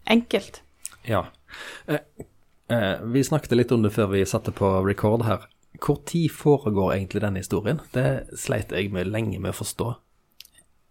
enkelt. 0.09 0.63
Ja. 1.05 1.27
Eh, 1.87 2.01
Eh, 2.69 3.03
vi 3.03 3.25
snakket 3.25 3.53
litt 3.57 3.73
om 3.73 3.83
det 3.83 3.95
før 3.95 4.13
vi 4.13 4.27
satte 4.29 4.53
på 4.53 4.69
record 4.85 5.25
her. 5.25 5.47
Tid 5.79 6.33
foregår 6.35 6.95
egentlig 6.97 7.23
denne 7.23 7.41
historien? 7.41 7.81
Det 7.95 8.37
sleit 8.37 8.73
jeg 8.75 8.93
med 8.93 9.09
lenge 9.09 9.39
med 9.41 9.55
å 9.55 9.59
forstå. 9.61 9.95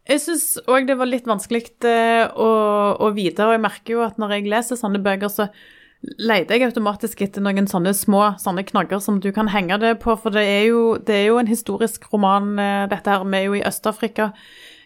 Jeg 0.08 0.24
syns 0.24 0.46
òg 0.72 0.88
det 0.88 0.96
var 0.98 1.10
litt 1.10 1.28
vanskelig 1.28 1.66
eh, 1.86 2.24
å, 2.32 2.52
å, 2.96 3.10
vite, 3.14 3.44
og 3.44 3.58
jeg 3.58 3.64
merker 3.66 3.98
jo 3.98 4.06
at 4.06 4.18
når 4.22 4.38
jeg 4.38 4.48
leser 4.54 4.80
sånne 4.80 5.04
bøker, 5.04 5.30
så 5.30 5.50
leter 6.02 6.58
jeg 6.58 6.70
automatisk 6.70 7.22
etter 7.26 7.44
noen 7.44 7.68
sånne 7.70 7.94
små 7.98 8.24
sånne 8.42 8.64
knagger 8.68 9.02
som 9.04 9.18
du 9.24 9.32
kan 9.36 9.50
henge 9.52 9.80
det 9.82 9.96
på, 10.04 10.14
for 10.22 10.36
det 10.36 10.46
er 10.46 10.66
jo, 10.70 10.82
det 11.02 11.16
er 11.16 11.26
jo 11.32 11.40
en 11.42 11.50
historisk 11.50 12.06
roman, 12.14 12.54
eh, 12.62 12.86
dette 12.92 13.12
her. 13.12 13.26
Vi 13.26 13.38
er 13.40 13.48
jo 13.48 13.58
i 13.58 13.64
Øst-Afrika. 13.66 14.32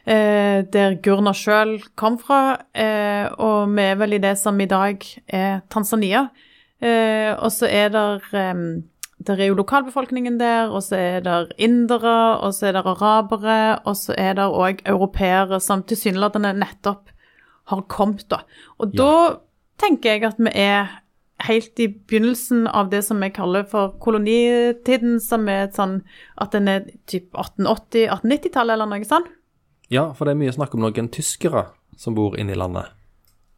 Eh, 0.06 0.64
der 0.74 0.96
Gurna 1.04 1.34
sjøl 1.38 1.76
kom 2.00 2.18
fra, 2.18 2.58
eh, 2.74 3.28
og 3.38 3.76
vi 3.76 3.90
er 3.92 4.00
vel 4.00 4.18
i 4.18 4.24
det 4.24 4.38
som 4.40 4.60
i 4.60 4.70
dag 4.70 5.04
er 5.28 5.62
Tanzania. 5.70 6.30
Eh, 6.82 7.36
og 7.36 7.52
så 7.54 7.68
er 7.70 7.92
der 7.94 8.24
eh, 8.34 8.82
der 9.28 9.38
er 9.38 9.52
jo 9.52 9.60
lokalbefolkningen 9.60 10.40
der, 10.40 10.72
og 10.74 10.82
så 10.84 10.96
er 10.96 11.20
det 11.26 11.54
indere, 11.62 12.40
og 12.42 12.54
så 12.54 12.72
er 12.72 12.72
det 12.78 12.86
arabere, 12.86 13.80
og 13.86 13.96
så 13.96 14.16
er 14.18 14.34
det 14.40 14.48
òg 14.50 14.82
europeere 14.90 15.60
som 15.62 15.84
tilsynelatende 15.84 16.56
nettopp 16.58 17.12
har 17.70 17.82
kommet, 17.88 18.26
da. 18.32 18.42
Og 18.80 18.96
ja. 18.96 18.98
da 18.98 19.12
tenker 19.82 20.16
jeg 20.16 20.26
at 20.30 20.40
vi 20.42 20.54
er 20.62 20.90
helt 21.48 21.80
i 21.82 21.88
begynnelsen 21.90 22.68
av 22.70 22.92
det 22.92 23.02
som 23.06 23.22
vi 23.22 23.32
kaller 23.34 23.66
for 23.70 23.96
kolonitiden, 24.04 25.20
som 25.24 25.48
er 25.50 25.66
et 25.66 25.78
sånn 25.78 26.00
at 26.42 26.54
den 26.56 26.70
er 26.70 26.88
typ 27.10 27.32
1880-1890-tallet 27.34 28.78
eller 28.78 28.90
noe 28.92 29.08
sånt. 29.08 29.30
Ja, 29.92 30.12
for 30.16 30.28
det 30.28 30.36
er 30.36 30.42
mye 30.44 30.56
snakk 30.56 30.76
om 30.78 30.86
noen 30.86 31.10
tyskere 31.12 31.68
som 32.00 32.16
bor 32.16 32.38
inne 32.40 32.54
i 32.56 32.60
landet. 32.60 32.94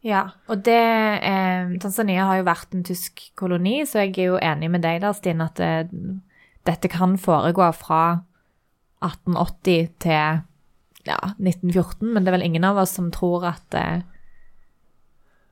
Ja, 0.04 0.26
og 0.52 0.66
det 0.66 0.80
eh, 1.24 1.76
Tanzania 1.80 2.26
har 2.28 2.42
jo 2.42 2.48
vært 2.50 2.74
en 2.76 2.84
tysk 2.84 3.22
koloni, 3.40 3.84
så 3.88 4.04
jeg 4.04 4.18
er 4.18 4.34
jo 4.34 4.40
enig 4.42 4.72
med 4.74 4.84
deg 4.84 5.00
der, 5.04 5.16
Stine, 5.16 5.48
at 5.48 5.62
det, 5.62 6.08
dette 6.68 6.92
kan 6.92 7.16
foregå 7.22 7.70
fra 7.78 8.02
1880 9.04 9.94
til 10.04 10.42
ja, 11.08 11.20
1914, 11.38 12.10
men 12.10 12.24
det 12.24 12.32
er 12.32 12.38
vel 12.38 12.48
ingen 12.50 12.68
av 12.68 12.82
oss 12.84 12.98
som 12.98 13.14
tror 13.16 13.48
at 13.54 13.80
eh, 13.80 14.04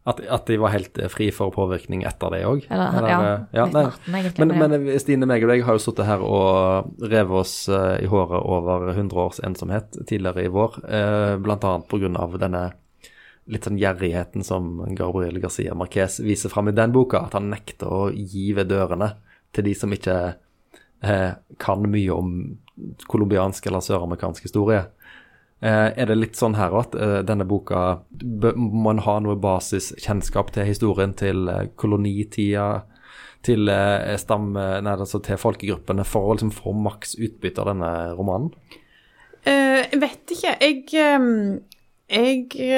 At, 0.04 0.18
at 0.34 0.48
de 0.50 0.56
var 0.58 0.74
helt 0.74 0.98
eh, 0.98 1.10
fri 1.14 1.28
for 1.30 1.54
påvirkning 1.54 2.02
etter 2.10 2.34
det 2.34 2.42
òg? 2.50 2.64
Ja, 2.72 2.88
ja, 3.54 3.66
nei. 3.70 3.84
1918 3.86 4.16
egentlig. 4.18 4.48
Men, 4.48 4.54
men 4.58 4.88
eh, 4.90 5.00
Stine, 5.02 5.28
meg 5.30 5.46
og 5.46 5.52
deg 5.54 5.66
har 5.68 5.78
jo 5.78 5.84
sittet 5.84 6.08
her 6.10 6.24
og 6.26 7.04
revet 7.06 7.42
oss 7.44 7.54
eh, 7.70 8.00
i 8.02 8.10
håret 8.10 8.42
over 8.42 8.88
100 8.96 9.22
års 9.22 9.42
ensomhet 9.46 10.00
tidligere 10.10 10.48
i 10.48 10.54
vår, 10.54 10.80
eh, 10.90 11.36
bl.a. 11.44 11.74
pga. 11.86 12.30
denne 12.42 12.64
litt 13.52 13.66
sånn 13.68 13.80
gjerrigheten 13.82 14.46
som 14.46 14.74
Gabriel 14.98 15.38
Garcia 15.42 15.76
Marquez 15.78 16.20
viser 16.24 16.50
fram 16.54 16.70
i 16.72 16.76
den 16.78 16.94
boka, 16.96 17.26
at 17.28 17.38
han 17.38 17.50
nekter 17.52 17.90
å 17.90 18.02
gi 18.14 18.52
ved 18.58 18.70
dørene 18.72 19.14
til 19.54 19.66
de 19.68 19.76
som 19.78 19.94
ikke 19.94 20.18
eh, 21.04 21.32
kan 21.62 21.86
mye 21.86 22.16
om 22.16 22.36
colombiansk 23.10 23.68
eller 23.68 23.84
søramerikansk 23.86 24.46
historie. 24.48 24.86
Eh, 25.62 25.90
er 25.94 26.08
det 26.10 26.18
litt 26.18 26.40
sånn 26.40 26.56
her 26.58 26.74
at 26.74 26.96
eh, 26.98 27.20
denne 27.22 27.46
boka 27.46 28.02
Må 28.58 28.96
en 28.96 29.02
ha 29.06 29.20
noe 29.22 29.38
basiskjennskap 29.38 30.50
til 30.56 30.66
historien 30.66 31.14
til 31.14 31.46
eh, 31.54 31.68
kolonitida, 31.78 32.88
til 33.46 33.70
stam... 34.22 34.52
Nei, 34.54 34.94
altså 34.94 35.18
til 35.26 35.38
folkegruppene, 35.42 36.06
for 36.06 36.30
å 36.30 36.34
liksom 36.36 36.52
få 36.54 36.74
maks 36.78 37.16
utbytte 37.18 37.64
av 37.64 37.72
denne 37.72 37.92
romanen? 38.14 38.52
Jeg 39.42 39.98
vet 39.98 40.34
ikke. 40.36 40.52
Jeg, 40.62 40.84
jeg 42.14 42.76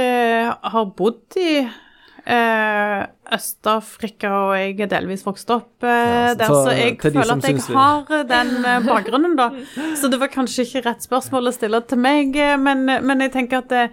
har 0.71 0.93
bodd 0.95 1.35
i 1.35 1.65
eh, 2.25 3.05
Øst-Afrika, 3.33 4.29
og 4.47 4.53
jeg 4.57 4.79
er 4.85 4.87
delvis 4.91 5.23
vokst 5.25 5.49
opp 5.51 5.83
eh, 5.83 5.89
Ja, 5.89 6.33
så- 6.33 6.37
der, 6.37 6.45
så 6.45 6.63
så 6.65 6.75
jeg 6.77 6.97
de 7.01 7.11
føler 7.11 7.31
at 7.37 7.43
jeg 7.43 7.55
vi- 7.55 7.73
har 7.73 8.05
eh, 8.11 8.23
den 8.23 8.65
eh, 8.65 8.79
bakgrunnen, 8.87 9.35
da. 9.35 9.49
Så 9.95 10.09
det 10.11 10.19
var 10.19 10.27
kanskje 10.27 10.65
ikke 10.65 10.85
rett 10.85 11.01
spørsmål 11.03 11.47
å 11.49 11.53
stille 11.53 11.81
til 11.87 11.97
meg, 11.97 12.35
eh, 12.35 12.55
men, 12.57 12.85
men 12.85 13.19
jeg 13.21 13.31
tenker 13.33 13.57
at 13.57 13.69
det, 13.69 13.89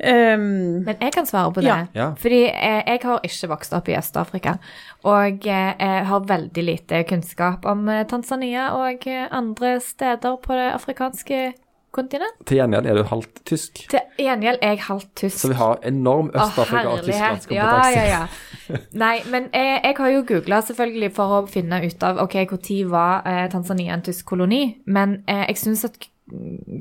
ehm, 0.00 0.84
Men 0.84 0.96
jeg 1.00 1.12
kan 1.12 1.26
svare 1.26 1.52
på 1.52 1.60
det. 1.62 1.68
Ja. 1.70 1.86
Ja. 1.94 2.08
Fordi 2.20 2.42
eh, 2.50 2.82
jeg 2.86 3.00
har 3.02 3.20
ikke 3.24 3.48
vokst 3.48 3.72
opp 3.72 3.88
i 3.88 3.96
Øst-Afrika. 3.96 4.58
Og 5.04 5.46
eh, 5.46 6.04
har 6.04 6.20
veldig 6.20 6.64
lite 6.64 7.04
kunnskap 7.08 7.64
om 7.66 7.88
eh, 7.88 8.04
Tanzania 8.04 8.72
og 8.74 9.06
eh, 9.06 9.28
andre 9.30 9.78
steder 9.80 10.36
på 10.42 10.52
det 10.52 10.72
afrikanske 10.74 11.52
kontinent. 11.96 12.36
Til 12.46 12.60
gjengjeld 12.60 12.88
er 12.90 12.98
du 13.00 13.02
halvt 13.10 13.40
tysk, 13.48 13.82
Til 13.92 14.24
gjengjeld 14.26 14.60
er 14.62 14.74
jeg 14.74 14.84
halvt 14.86 15.10
tysk. 15.22 15.38
så 15.42 15.50
vi 15.52 15.58
har 15.58 15.80
enorm 15.88 16.28
Øst-Afrika- 16.34 16.92
og. 16.92 17.00
Tysklandskompetanse. 17.06 17.94
Ja, 17.96 18.04
ja, 18.04 18.04
ja. 18.12 18.82
Nei, 18.98 19.14
men 19.32 19.48
jeg, 19.54 19.80
jeg 19.84 19.96
har 19.98 20.12
jo 20.12 20.22
googla 20.28 20.60
selvfølgelig 20.68 21.10
for 21.16 21.36
å 21.36 21.40
finne 21.50 21.80
ut 21.86 22.06
av 22.06 22.20
ok, 22.24 22.36
når 22.52 22.90
var 22.90 23.26
eh, 23.26 23.44
Tanzania 23.52 23.94
en 23.96 24.04
tysk 24.06 24.26
koloni. 24.32 24.62
Men 24.86 25.22
eh, 25.26 25.46
jeg 25.50 25.62
syns 25.64 25.84
at 25.88 25.98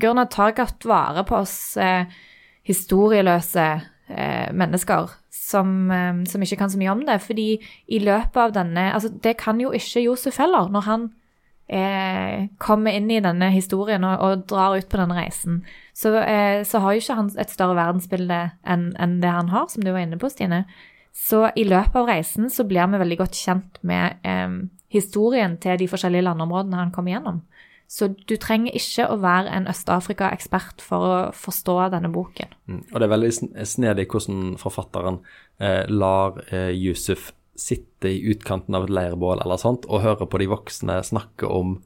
Gurna 0.02 0.24
tar 0.26 0.56
godt 0.58 0.88
vare 0.90 1.22
på 1.30 1.38
oss 1.38 1.78
eh, 1.78 2.08
historieløse 2.66 3.66
eh, 4.10 4.48
mennesker 4.54 5.12
som, 5.30 5.92
eh, 5.94 6.24
som 6.26 6.42
ikke 6.42 6.58
kan 6.64 6.72
så 6.74 6.80
mye 6.82 6.94
om 6.96 7.04
det. 7.06 7.20
Fordi 7.22 7.50
i 7.88 8.00
løpet 8.02 8.42
av 8.42 8.56
denne 8.58 8.88
Altså, 8.94 9.12
det 9.24 9.38
kan 9.38 9.62
jo 9.62 9.72
ikke 9.76 10.04
Josef 10.08 10.42
heller, 10.42 10.70
når 10.74 10.88
han 10.90 11.06
eh, 11.68 12.48
kommer 12.62 12.96
inn 12.96 13.10
i 13.12 13.22
denne 13.24 13.50
historien 13.54 14.04
og, 14.08 14.22
og 14.22 14.44
drar 14.50 14.78
ut 14.78 14.90
på 14.90 15.00
denne 15.00 15.18
reisen. 15.18 15.64
Så, 15.94 16.14
eh, 16.22 16.64
så 16.68 16.82
har 16.84 16.94
jo 16.94 17.04
ikke 17.04 17.18
han 17.20 17.32
et 17.42 17.54
større 17.54 17.78
verdensbilde 17.78 18.42
enn 18.66 18.92
en 19.02 19.18
det 19.24 19.32
han 19.32 19.52
har, 19.54 19.70
som 19.72 19.86
du 19.86 19.92
var 19.92 20.04
inne 20.06 20.20
på, 20.22 20.30
Stine. 20.34 20.66
Så 21.16 21.46
i 21.56 21.64
løpet 21.64 21.96
av 21.96 22.10
reisen 22.12 22.50
så 22.52 22.66
blir 22.68 22.90
vi 22.92 23.02
veldig 23.02 23.20
godt 23.24 23.40
kjent 23.40 23.80
med 23.88 24.20
eh, 24.28 24.58
historien 24.92 25.58
til 25.62 25.80
de 25.80 25.90
forskjellige 25.92 26.28
landområdene 26.28 26.82
han 26.84 26.96
kommer 26.96 27.16
gjennom. 27.16 27.44
Så 27.88 28.10
du 28.26 28.34
trenger 28.42 28.74
ikke 28.74 29.06
å 29.14 29.20
være 29.22 29.52
en 29.54 29.68
Øst-Afrika-ekspert 29.70 30.82
for 30.82 31.06
å 31.06 31.18
forstå 31.38 31.76
denne 31.94 32.10
boken. 32.14 32.54
Mm. 32.66 32.82
Og 32.90 32.96
det 32.98 33.06
er 33.06 33.14
veldig 33.14 33.32
snedig 33.70 34.08
hvordan 34.10 34.56
forfatteren 34.58 35.20
eh, 35.62 35.86
lar 35.94 36.42
eh, 36.50 36.74
Yusuf 36.74 37.30
sitte 37.56 38.10
i 38.12 38.22
utkanten 38.34 38.76
av 38.76 38.84
et 38.84 38.94
leirbål 38.94 39.42
eller 39.46 39.58
sånt, 39.62 39.86
og 39.88 40.02
høre 40.04 40.28
på 40.28 40.40
de 40.42 40.48
voksne 40.52 40.98
snakke 41.08 41.48
om 41.48 41.78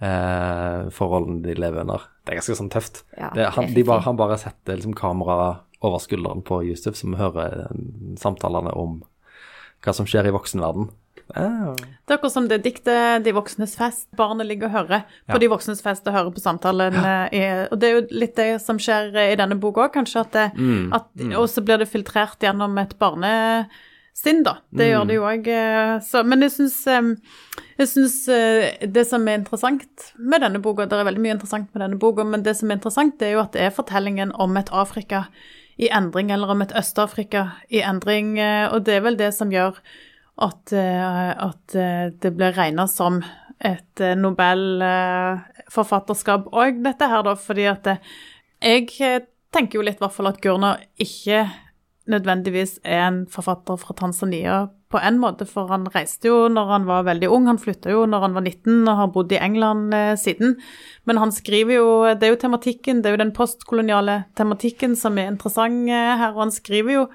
eh, 0.00 0.88
forholdene 0.94 1.42
de 1.44 1.54
lever 1.58 1.82
under. 1.84 2.06
Det 2.24 2.32
er 2.34 2.40
ganske 2.40 2.58
sånn 2.60 2.70
tøft. 2.72 3.02
Ja, 3.18 3.30
det, 3.34 3.48
han, 3.56 3.72
de 3.74 3.84
bare, 3.88 4.04
han 4.06 4.16
bare 4.20 4.38
setter 4.40 4.78
liksom 4.78 4.96
kamera 4.98 5.60
over 5.84 6.00
skulderen 6.02 6.42
på 6.42 6.62
Yusuf, 6.66 6.96
som 6.98 7.14
hører 7.18 7.66
eh, 7.66 7.82
samtalene 8.20 8.72
om 8.78 9.02
hva 9.84 9.94
som 9.94 10.08
skjer 10.10 10.26
i 10.26 10.34
voksenverden. 10.34 10.88
Ja. 11.36 11.74
Det 11.76 12.14
er 12.14 12.16
akkurat 12.16 12.32
som 12.32 12.46
det 12.48 12.62
diktet 12.64 13.20
'De 13.22 13.32
voksnes 13.36 13.74
fest'. 13.76 14.06
Barnet 14.16 14.46
ligger 14.48 14.70
og 14.70 14.72
hører 14.78 15.02
på 15.28 15.34
Ja. 15.36 15.38
de 15.38 15.48
voksnes 15.52 15.82
fest 15.84 16.06
og 16.08 16.14
hører 16.14 16.32
på 16.32 16.40
samtalen. 16.40 16.94
Ja. 16.94 17.28
i, 17.28 17.68
og 17.70 17.78
det 17.78 17.88
er 17.90 18.00
jo 18.00 18.06
litt 18.10 18.34
det 18.36 18.62
som 18.64 18.78
skjer 18.78 19.14
eh, 19.14 19.32
i 19.34 19.36
denne 19.36 19.60
boka 19.60 19.84
òg, 19.84 19.92
kanskje. 19.92 20.20
At 20.24 20.32
det, 20.32 20.46
Mm, 20.56 20.92
at, 20.92 21.04
Og 21.36 21.48
så 21.52 21.60
blir 21.62 21.78
det 21.78 21.88
filtrert 21.92 22.38
gjennom 22.40 22.78
et 22.80 22.98
barnesinn, 24.18 24.42
da. 24.44 24.56
Det 24.70 24.88
gjør 24.88 25.04
det 25.06 25.14
jo 25.16 25.24
òg. 25.26 25.46
Men 26.26 26.42
jeg 26.42 26.50
syns, 26.50 26.86
jeg 27.78 27.88
syns 27.88 28.28
eh, 28.28 28.86
det 28.86 29.06
som 29.06 29.28
er 29.28 29.34
interessant 29.38 30.12
med 30.18 30.40
denne 30.42 30.58
boka 30.60 30.86
Det 30.86 30.98
er 30.98 31.04
veldig 31.04 31.20
mye 31.22 31.32
interessant 31.36 31.74
med 31.74 31.82
denne 31.82 31.98
boka, 31.98 32.24
men 32.24 32.42
det 32.42 32.56
som 32.56 32.70
er 32.70 32.74
interessant, 32.76 33.18
det 33.18 33.26
er 33.28 33.32
jo 33.36 33.40
at 33.44 33.52
det 33.52 33.60
er 33.62 33.70
fortellingen 33.70 34.32
om 34.34 34.56
et 34.56 34.68
Afrika 34.72 35.24
i 35.78 35.88
endring, 35.88 36.30
eller 36.30 36.50
om 36.50 36.62
et 36.62 36.72
Øst-Afrika 36.74 37.46
i 37.70 37.80
endring. 37.80 38.38
eh, 38.38 38.68
Og 38.72 38.84
det 38.84 38.94
er 38.94 39.00
vel 39.00 39.16
det 39.16 39.34
som 39.34 39.50
gjør 39.50 39.74
at, 40.40 40.72
eh, 40.72 41.34
at 41.38 41.66
det 42.20 42.36
blir 42.36 42.52
regna 42.56 42.86
som 42.86 43.22
et 43.60 43.98
Nobel-forfatterskap 43.98 46.46
òg, 46.52 46.82
dette 46.84 47.08
her, 47.08 47.22
da, 47.22 47.34
fordi 47.34 47.64
at 47.66 47.86
jeg 48.62 48.88
tenker 49.52 49.78
jo 49.78 49.82
litt 49.82 49.96
i 49.98 50.04
hvert 50.04 50.12
fall 50.14 50.26
at 50.30 50.40
Gurner 50.40 50.76
ikke 50.96 51.48
nødvendigvis 52.08 52.78
er 52.84 53.06
en 53.06 53.22
forfatter 53.30 53.78
fra 53.80 53.94
Tanzania 53.96 54.66
på 54.88 55.00
en 55.04 55.18
måte, 55.20 55.44
for 55.44 55.68
han 55.68 55.84
reiste 55.92 56.30
jo 56.30 56.46
når 56.48 56.70
han 56.72 56.86
var 56.88 57.06
veldig 57.08 57.28
ung, 57.28 57.46
han 57.50 57.60
flytta 57.60 57.92
jo 57.92 58.06
når 58.08 58.24
han 58.24 58.36
var 58.38 58.46
19 58.46 58.88
og 58.88 58.94
har 59.02 59.10
bodd 59.12 59.34
i 59.36 59.40
England 59.40 59.94
eh, 59.94 60.14
siden. 60.16 60.56
Men 61.04 61.20
han 61.20 61.32
skriver 61.32 61.76
jo 61.76 61.88
Det 62.14 62.24
er 62.24 62.32
jo 62.32 62.40
tematikken, 62.40 63.02
det 63.02 63.10
er 63.10 63.18
jo 63.18 63.24
den 63.24 63.34
postkoloniale 63.36 64.22
tematikken 64.36 64.96
som 64.96 65.18
er 65.20 65.32
interessant 65.32 65.90
eh, 65.92 66.14
her, 66.16 66.32
og 66.32 66.46
han 66.46 66.54
skriver 66.54 66.94
jo 66.94 67.08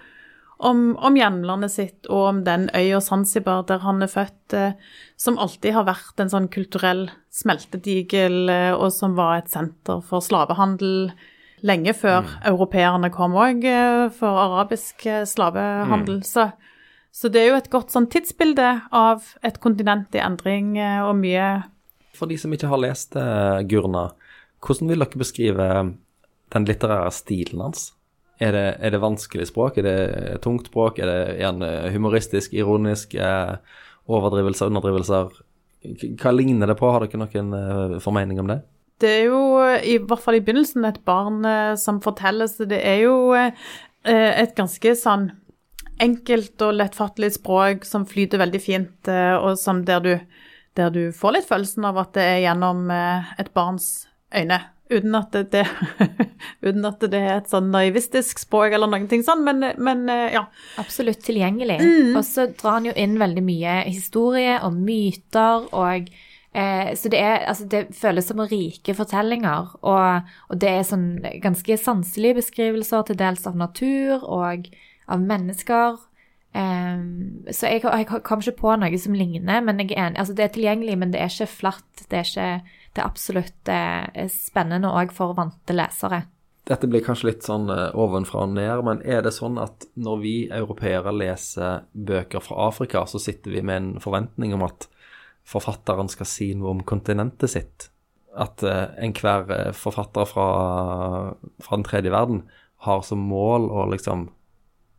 om, 0.64 0.94
om 0.96 1.18
hjemlandet 1.18 1.74
sitt 1.74 2.10
og 2.10 2.28
om 2.30 2.42
den 2.46 2.70
øya 2.76 3.02
Zanzibar 3.04 3.66
der 3.68 3.82
han 3.84 4.04
er 4.06 4.12
født, 4.12 4.56
eh, 4.56 4.78
som 5.18 5.40
alltid 5.42 5.76
har 5.76 5.88
vært 5.90 6.22
en 6.22 6.32
sånn 6.32 6.50
kulturell 6.54 7.08
smeltedigel, 7.34 8.38
eh, 8.54 8.72
og 8.74 8.92
som 8.96 9.18
var 9.18 9.42
et 9.42 9.52
senter 9.54 10.04
for 10.06 10.24
slavehandel 10.24 11.12
lenge 11.68 11.94
før 11.96 12.28
europeerne 12.46 13.10
kom 13.14 13.38
òg, 13.40 13.64
eh, 13.68 14.10
for 14.16 14.40
arabisk 14.42 15.06
eh, 15.08 15.24
slavehandel. 15.30 16.22
Så, 16.28 16.50
så 17.14 17.32
det 17.32 17.42
er 17.42 17.52
jo 17.52 17.60
et 17.62 17.72
godt 17.74 17.94
sånn 17.94 18.10
tidsbilde 18.12 18.70
av 18.92 19.34
et 19.46 19.60
kontinent 19.64 20.14
i 20.16 20.24
endring 20.24 20.76
eh, 20.78 21.00
og 21.06 21.16
mye 21.22 21.48
For 22.18 22.30
de 22.30 22.38
som 22.38 22.54
ikke 22.54 22.70
har 22.70 22.82
lest 22.84 23.18
Gurna, 23.70 24.12
hvordan 24.64 24.92
vil 24.92 25.02
dere 25.02 25.20
beskrive 25.20 25.70
den 26.54 26.68
litterære 26.70 27.10
stilen 27.16 27.64
hans? 27.64 27.92
Er 28.44 28.54
det, 28.54 28.68
er 28.84 28.94
det 28.94 29.00
vanskelig 29.02 29.48
språk? 29.50 29.80
Er 29.80 29.88
det 29.88 30.44
tungt 30.44 30.68
språk? 30.68 31.00
Er 31.00 31.10
det 31.10 31.48
en 31.48 31.64
humoristisk, 31.94 32.54
ironisk? 32.54 33.16
Overdrivelser, 34.10 34.70
underdrivelser? 34.70 35.32
Hva 36.20 36.34
ligner 36.34 36.70
det 36.70 36.76
på? 36.78 36.90
Har 36.92 37.06
dere 37.06 37.22
noen 37.24 38.00
formening 38.04 38.42
om 38.44 38.52
det? 38.52 38.60
Det 39.04 39.12
er 39.12 39.24
jo 39.28 39.40
eh, 39.64 39.84
i 39.96 40.00
hvert 40.00 40.24
fall 40.24 40.40
i 40.40 40.44
begynnelsen 40.44 40.88
et 40.88 41.02
barn 41.08 41.44
eh, 41.48 41.76
som 41.80 42.02
forteller, 42.04 42.50
så 42.50 42.68
det 42.70 42.80
er 42.88 43.04
jo 43.04 43.34
eh, 43.36 43.52
et 44.06 44.56
ganske 44.58 44.96
sånn 45.00 45.32
enkelt 46.04 46.62
og 46.66 46.78
lettfattelig 46.80 47.36
språk 47.38 47.88
som 47.88 48.08
flyter 48.10 48.42
veldig 48.42 48.60
fint, 48.60 49.08
og 49.08 49.54
som 49.62 49.84
der 49.86 50.02
du, 50.04 50.14
der 50.76 50.90
du 50.92 51.04
får 51.16 51.36
litt 51.36 51.48
følelsen 51.48 51.86
av 51.88 52.00
at 52.02 52.16
det 52.18 52.24
er 52.26 52.40
gjennom 52.48 52.90
et 52.90 53.52
barns 53.56 54.08
øyne. 54.34 54.58
Uten 54.90 55.16
at 55.16 55.38
det, 55.38 55.44
det, 55.54 55.62
uten 56.66 56.90
at 56.90 57.06
det 57.14 57.22
er 57.22 57.38
et 57.38 57.54
sånn 57.54 57.70
naivistisk 57.72 58.42
språk 58.42 58.74
eller 58.74 58.90
noen 58.90 59.06
ting 59.08 59.24
sånn, 59.24 59.46
men, 59.46 59.70
men 59.78 60.04
ja. 60.34 60.48
Absolutt 60.82 61.22
tilgjengelig. 61.24 61.78
Og 62.18 62.24
så 62.28 62.50
drar 62.50 62.82
han 62.82 62.90
jo 62.90 62.98
inn 63.06 63.16
veldig 63.22 63.46
mye 63.46 63.80
historie 63.86 64.58
og 64.66 64.76
myter 64.82 65.70
og 65.70 66.10
eh, 66.54 66.94
Så 66.96 67.10
det, 67.10 67.20
er, 67.20 67.44
altså 67.50 67.68
det 67.70 67.84
føles 67.98 68.30
som 68.30 68.40
rike 68.40 68.96
fortellinger, 68.98 69.76
og, 69.82 70.34
og 70.50 70.62
det 70.62 70.72
er 70.72 70.88
sånn 70.88 71.12
ganske 71.44 71.78
sanselige 71.82 72.40
beskrivelser 72.42 73.10
til 73.10 73.20
dels 73.20 73.46
av 73.50 73.60
natur 73.60 74.24
og 74.24 74.70
av 75.12 75.22
mennesker. 75.22 76.02
Eh, 76.54 77.00
så 77.50 77.72
jeg, 77.72 77.82
jeg 77.82 78.22
kom 78.26 78.44
ikke 78.44 78.60
på 78.60 78.76
noe 78.78 79.00
som 79.02 79.18
ligner, 79.18 79.64
men 79.66 79.82
jeg 79.82 79.96
er 79.96 80.06
enig. 80.08 80.22
Altså 80.22 80.38
det 80.38 80.46
er 80.46 80.54
tilgjengelig, 80.58 81.00
men 81.02 81.16
det 81.16 81.24
er 81.24 81.34
ikke 81.34 81.50
flatt. 81.50 82.06
Det 82.06 82.20
er, 82.20 82.30
ikke, 82.30 82.78
det 82.94 83.02
er 83.02 83.10
absolutt 83.10 83.74
eh, 83.74 84.30
spennende 84.32 84.94
òg 84.94 85.16
for 85.16 85.36
vante 85.38 85.76
lesere. 85.76 86.26
dette 86.70 86.88
blir 86.88 87.04
kanskje 87.04 87.28
litt 87.28 87.44
sånn 87.44 87.68
eh, 87.74 87.90
ovenfra 88.00 88.46
og 88.46 88.54
ned, 88.56 88.86
men 88.88 89.02
er 89.04 89.26
det 89.26 89.34
sånn 89.36 89.58
at 89.60 89.90
når 90.00 90.22
vi 90.22 90.36
europeere 90.48 91.12
leser 91.12 91.84
bøker 91.92 92.40
fra 92.40 92.70
Afrika, 92.70 93.04
så 93.10 93.20
sitter 93.20 93.52
vi 93.52 93.66
med 93.66 93.82
en 93.82 93.90
forventning 94.04 94.54
om 94.56 94.64
at 94.70 94.88
forfatteren 95.48 96.10
skal 96.12 96.30
si 96.30 96.54
noe 96.58 96.74
om 96.74 96.84
kontinentet 96.88 97.52
sitt? 97.52 97.90
At 98.34 98.64
eh, 98.66 98.96
enhver 99.06 99.52
eh, 99.54 99.72
forfatter 99.78 100.28
fra, 100.30 100.48
fra 101.62 101.78
den 101.78 101.86
tredje 101.88 102.14
verden 102.14 102.46
har 102.88 103.04
som 103.06 103.22
mål 103.30 103.70
å 103.72 103.86
liksom 103.92 104.28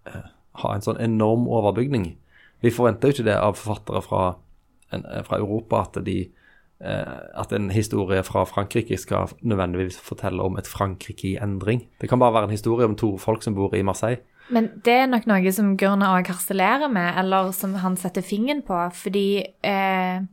eh, 0.08 0.30
ha 0.62 0.74
en 0.74 0.84
sånn 0.84 1.00
enorm 1.02 1.48
overbygning. 1.50 2.14
Vi 2.64 2.72
forventer 2.72 3.10
jo 3.10 3.18
ikke 3.18 3.28
det 3.28 3.36
av 3.40 3.58
forfattere 3.58 4.02
fra, 4.04 4.22
en, 4.94 5.04
eh, 5.10 5.24
fra 5.26 5.40
Europa, 5.40 5.82
at 5.84 5.98
de 6.06 6.18
eh, 6.80 7.16
at 7.40 7.52
en 7.52 7.70
historie 7.74 8.22
fra 8.26 8.44
Frankrike 8.48 8.96
skal 9.00 9.34
nødvendigvis 9.42 9.98
fortelle 10.00 10.42
om 10.42 10.56
et 10.60 10.70
Frankrike 10.70 11.34
i 11.34 11.36
endring. 11.42 11.84
Det 12.00 12.08
kan 12.08 12.22
bare 12.22 12.38
være 12.38 12.50
en 12.50 12.56
historie 12.56 12.88
om 12.88 12.96
to 12.96 13.16
folk 13.18 13.42
som 13.44 13.56
bor 13.56 13.74
i 13.74 13.82
Marseille. 13.82 14.22
Men 14.52 14.68
det 14.84 14.92
er 14.92 15.06
nok 15.08 15.26
noe 15.28 15.52
som 15.56 15.74
Gurna 15.80 16.12
òg 16.18 16.28
harselerer 16.28 16.90
med, 16.92 17.14
eller 17.20 17.52
som 17.56 17.76
han 17.80 17.96
setter 17.96 18.24
fingeren 18.24 18.60
på, 18.66 18.76
fordi 18.92 19.28
eh, 19.64 20.26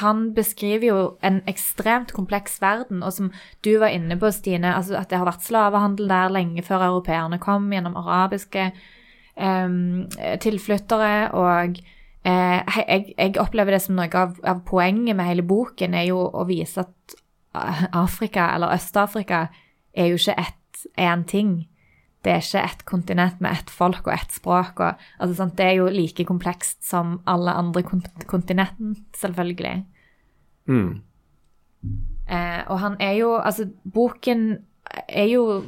han 0.00 0.22
beskriver 0.36 0.86
jo 0.88 1.00
en 1.24 1.42
ekstremt 1.50 2.14
kompleks 2.16 2.58
verden, 2.64 3.02
og 3.04 3.12
som 3.12 3.30
du 3.64 3.74
var 3.82 3.92
inne 3.92 4.16
på, 4.20 4.32
Stine, 4.32 4.72
altså 4.76 4.96
at 5.00 5.12
det 5.12 5.20
har 5.20 5.28
vært 5.28 5.44
slavehandel 5.44 6.08
der 6.08 6.32
lenge 6.32 6.64
før 6.64 6.86
europeerne 6.88 7.40
kom, 7.42 7.68
gjennom 7.72 7.96
arabiske 8.00 8.70
eh, 8.72 9.78
tilflyttere, 10.40 11.14
og 11.36 11.80
eh, 12.24 12.58
jeg, 12.64 13.14
jeg, 13.18 13.38
opplever 13.40 13.76
det 13.76 13.84
som 13.84 14.00
noe 14.00 14.08
av, 14.16 14.36
av, 14.48 14.64
poenget 14.68 15.16
med 15.16 15.28
hele 15.28 15.44
boken, 15.44 15.96
er 15.96 16.08
jo 16.08 16.24
å 16.24 16.48
vise 16.48 16.86
at 16.86 17.18
Afrika, 17.96 18.52
eller 18.54 18.72
Øst-Afrika, 18.76 19.48
er 19.92 20.12
jo 20.12 20.20
ikke 20.20 20.40
ett 20.40 20.88
én 21.00 21.24
ting 21.28 21.66
det 22.28 22.34
er 22.34 22.44
ikke 22.44 22.60
ett 22.60 22.82
kontinent 22.84 23.38
med 23.40 23.56
ett 23.56 23.70
folk 23.72 24.04
og 24.04 24.12
ett 24.12 24.34
språk. 24.36 24.82
Og, 24.84 25.04
altså, 25.16 25.34
sant? 25.38 25.56
Det 25.56 25.64
er 25.64 25.78
jo 25.78 25.88
like 25.92 26.26
komplekst 26.28 26.82
som 26.84 27.18
alle 27.28 27.54
andre 27.56 27.82
kont 27.86 28.52
selvfølgelig. 29.16 29.76
Mm. 30.68 30.90
Eh, 32.28 32.62
og 32.68 32.80
han 32.82 32.98
er 33.00 33.14
jo 33.16 33.30
Altså, 33.38 33.64
boken 33.88 34.58
er 35.08 35.30
jo 35.30 35.62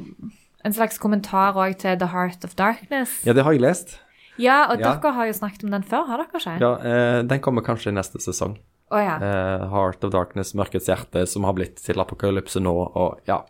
en 0.61 0.75
slags 0.75 0.99
kommentar 1.01 1.57
òg 1.57 1.79
til 1.81 1.97
The 1.97 2.11
Heart 2.11 2.45
of 2.45 2.53
Darkness. 2.55 3.23
Ja, 3.25 3.33
det 3.33 3.43
har 3.47 3.55
jeg 3.57 3.63
lest. 3.63 3.97
Ja, 4.37 4.67
og 4.69 4.77
ja. 4.77 4.93
dere 4.93 5.13
har 5.15 5.25
jo 5.29 5.33
snakket 5.33 5.65
om 5.65 5.73
den 5.73 5.85
før, 5.85 6.05
har 6.09 6.21
dere 6.21 6.37
ikke? 6.37 6.59
Ja, 6.61 6.75
eh, 6.77 7.23
den 7.25 7.41
kommer 7.41 7.65
kanskje 7.65 7.89
i 7.89 7.95
neste 7.97 8.21
sesong. 8.21 8.59
Oh, 8.91 8.99
ja. 9.01 9.17
eh, 9.17 9.65
Heart 9.71 10.05
of 10.05 10.13
Darkness, 10.13 10.53
Mørkets 10.53 10.89
hjerte, 10.91 11.25
som 11.25 11.47
har 11.47 11.57
blitt 11.57 11.81
til 11.81 12.01
apokalypse 12.03 12.61
nå, 12.61 12.75
og 12.75 13.25
ja 13.29 13.41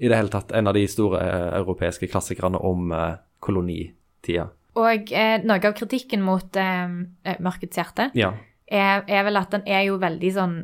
i 0.00 0.08
det 0.08 0.16
hele 0.16 0.32
tatt 0.32 0.52
en 0.56 0.70
av 0.70 0.76
de 0.76 0.86
store 0.88 1.20
eh, 1.20 1.46
europeiske 1.60 2.08
klassikerne 2.08 2.60
om 2.64 2.92
eh, 2.96 3.18
kolonitida. 3.44 4.48
Og 4.80 5.12
eh, 5.12 5.36
noe 5.44 5.60
av 5.60 5.74
kritikken 5.76 6.22
mot 6.24 6.56
eh, 6.56 6.92
eh 7.26 7.40
Mørkets 7.42 7.76
hjerte 7.76 8.10
ja. 8.16 8.32
er, 8.66 9.02
er, 9.04 9.24
vel 9.26 9.40
at 9.40 9.50
den 9.52 9.66
er 9.68 9.84
jo 9.88 9.98
veldig 10.00 10.30
sånn 10.36 10.54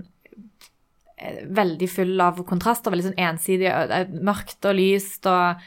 eh, 1.18 1.42
Veldig 1.58 1.88
full 1.90 2.14
av 2.22 2.40
kontraster, 2.48 2.94
veldig 2.94 3.10
sånn 3.10 3.20
ensidig, 3.28 3.72
mørkt 4.24 4.68
og 4.68 4.78
lyst 4.78 5.28
og 5.28 5.66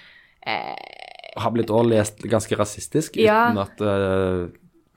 Har 1.39 1.53
blitt 1.53 1.69
også 1.69 1.91
lest 1.91 2.25
ganske 2.25 2.57
rasistisk, 2.57 3.19
ja. 3.21 3.49
uten 3.51 3.61
at 3.67 3.85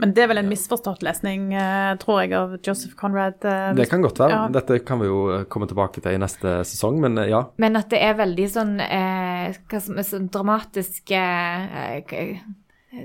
men 0.03 0.11
det 0.17 0.25
er 0.25 0.31
vel 0.33 0.41
en 0.41 0.49
misforstått 0.51 1.05
lesning, 1.07 1.53
eh, 1.55 1.93
tror 2.03 2.17
jeg, 2.25 2.33
av 2.35 2.57
Joseph 2.59 2.97
Conrad. 2.99 3.45
Eh, 3.47 3.69
det 3.79 3.87
kan 3.91 4.03
godt 4.03 4.19
være. 4.19 4.35
Ja. 4.35 4.49
Dette 4.51 4.81
kan 4.83 4.99
vi 4.99 5.07
jo 5.07 5.21
eh, 5.31 5.45
komme 5.47 5.69
tilbake 5.71 6.03
til 6.03 6.17
i 6.17 6.19
neste 6.19 6.57
sesong, 6.67 6.99
men 7.05 7.21
ja. 7.31 7.45
Men 7.63 7.79
at 7.79 7.93
det 7.93 8.01
er 8.03 8.19
veldig 8.19 8.49
sånn, 8.51 8.75
eh, 8.83 9.55
sånn 9.71 10.27
dramatisk 10.35 11.15
eh, 11.15 12.35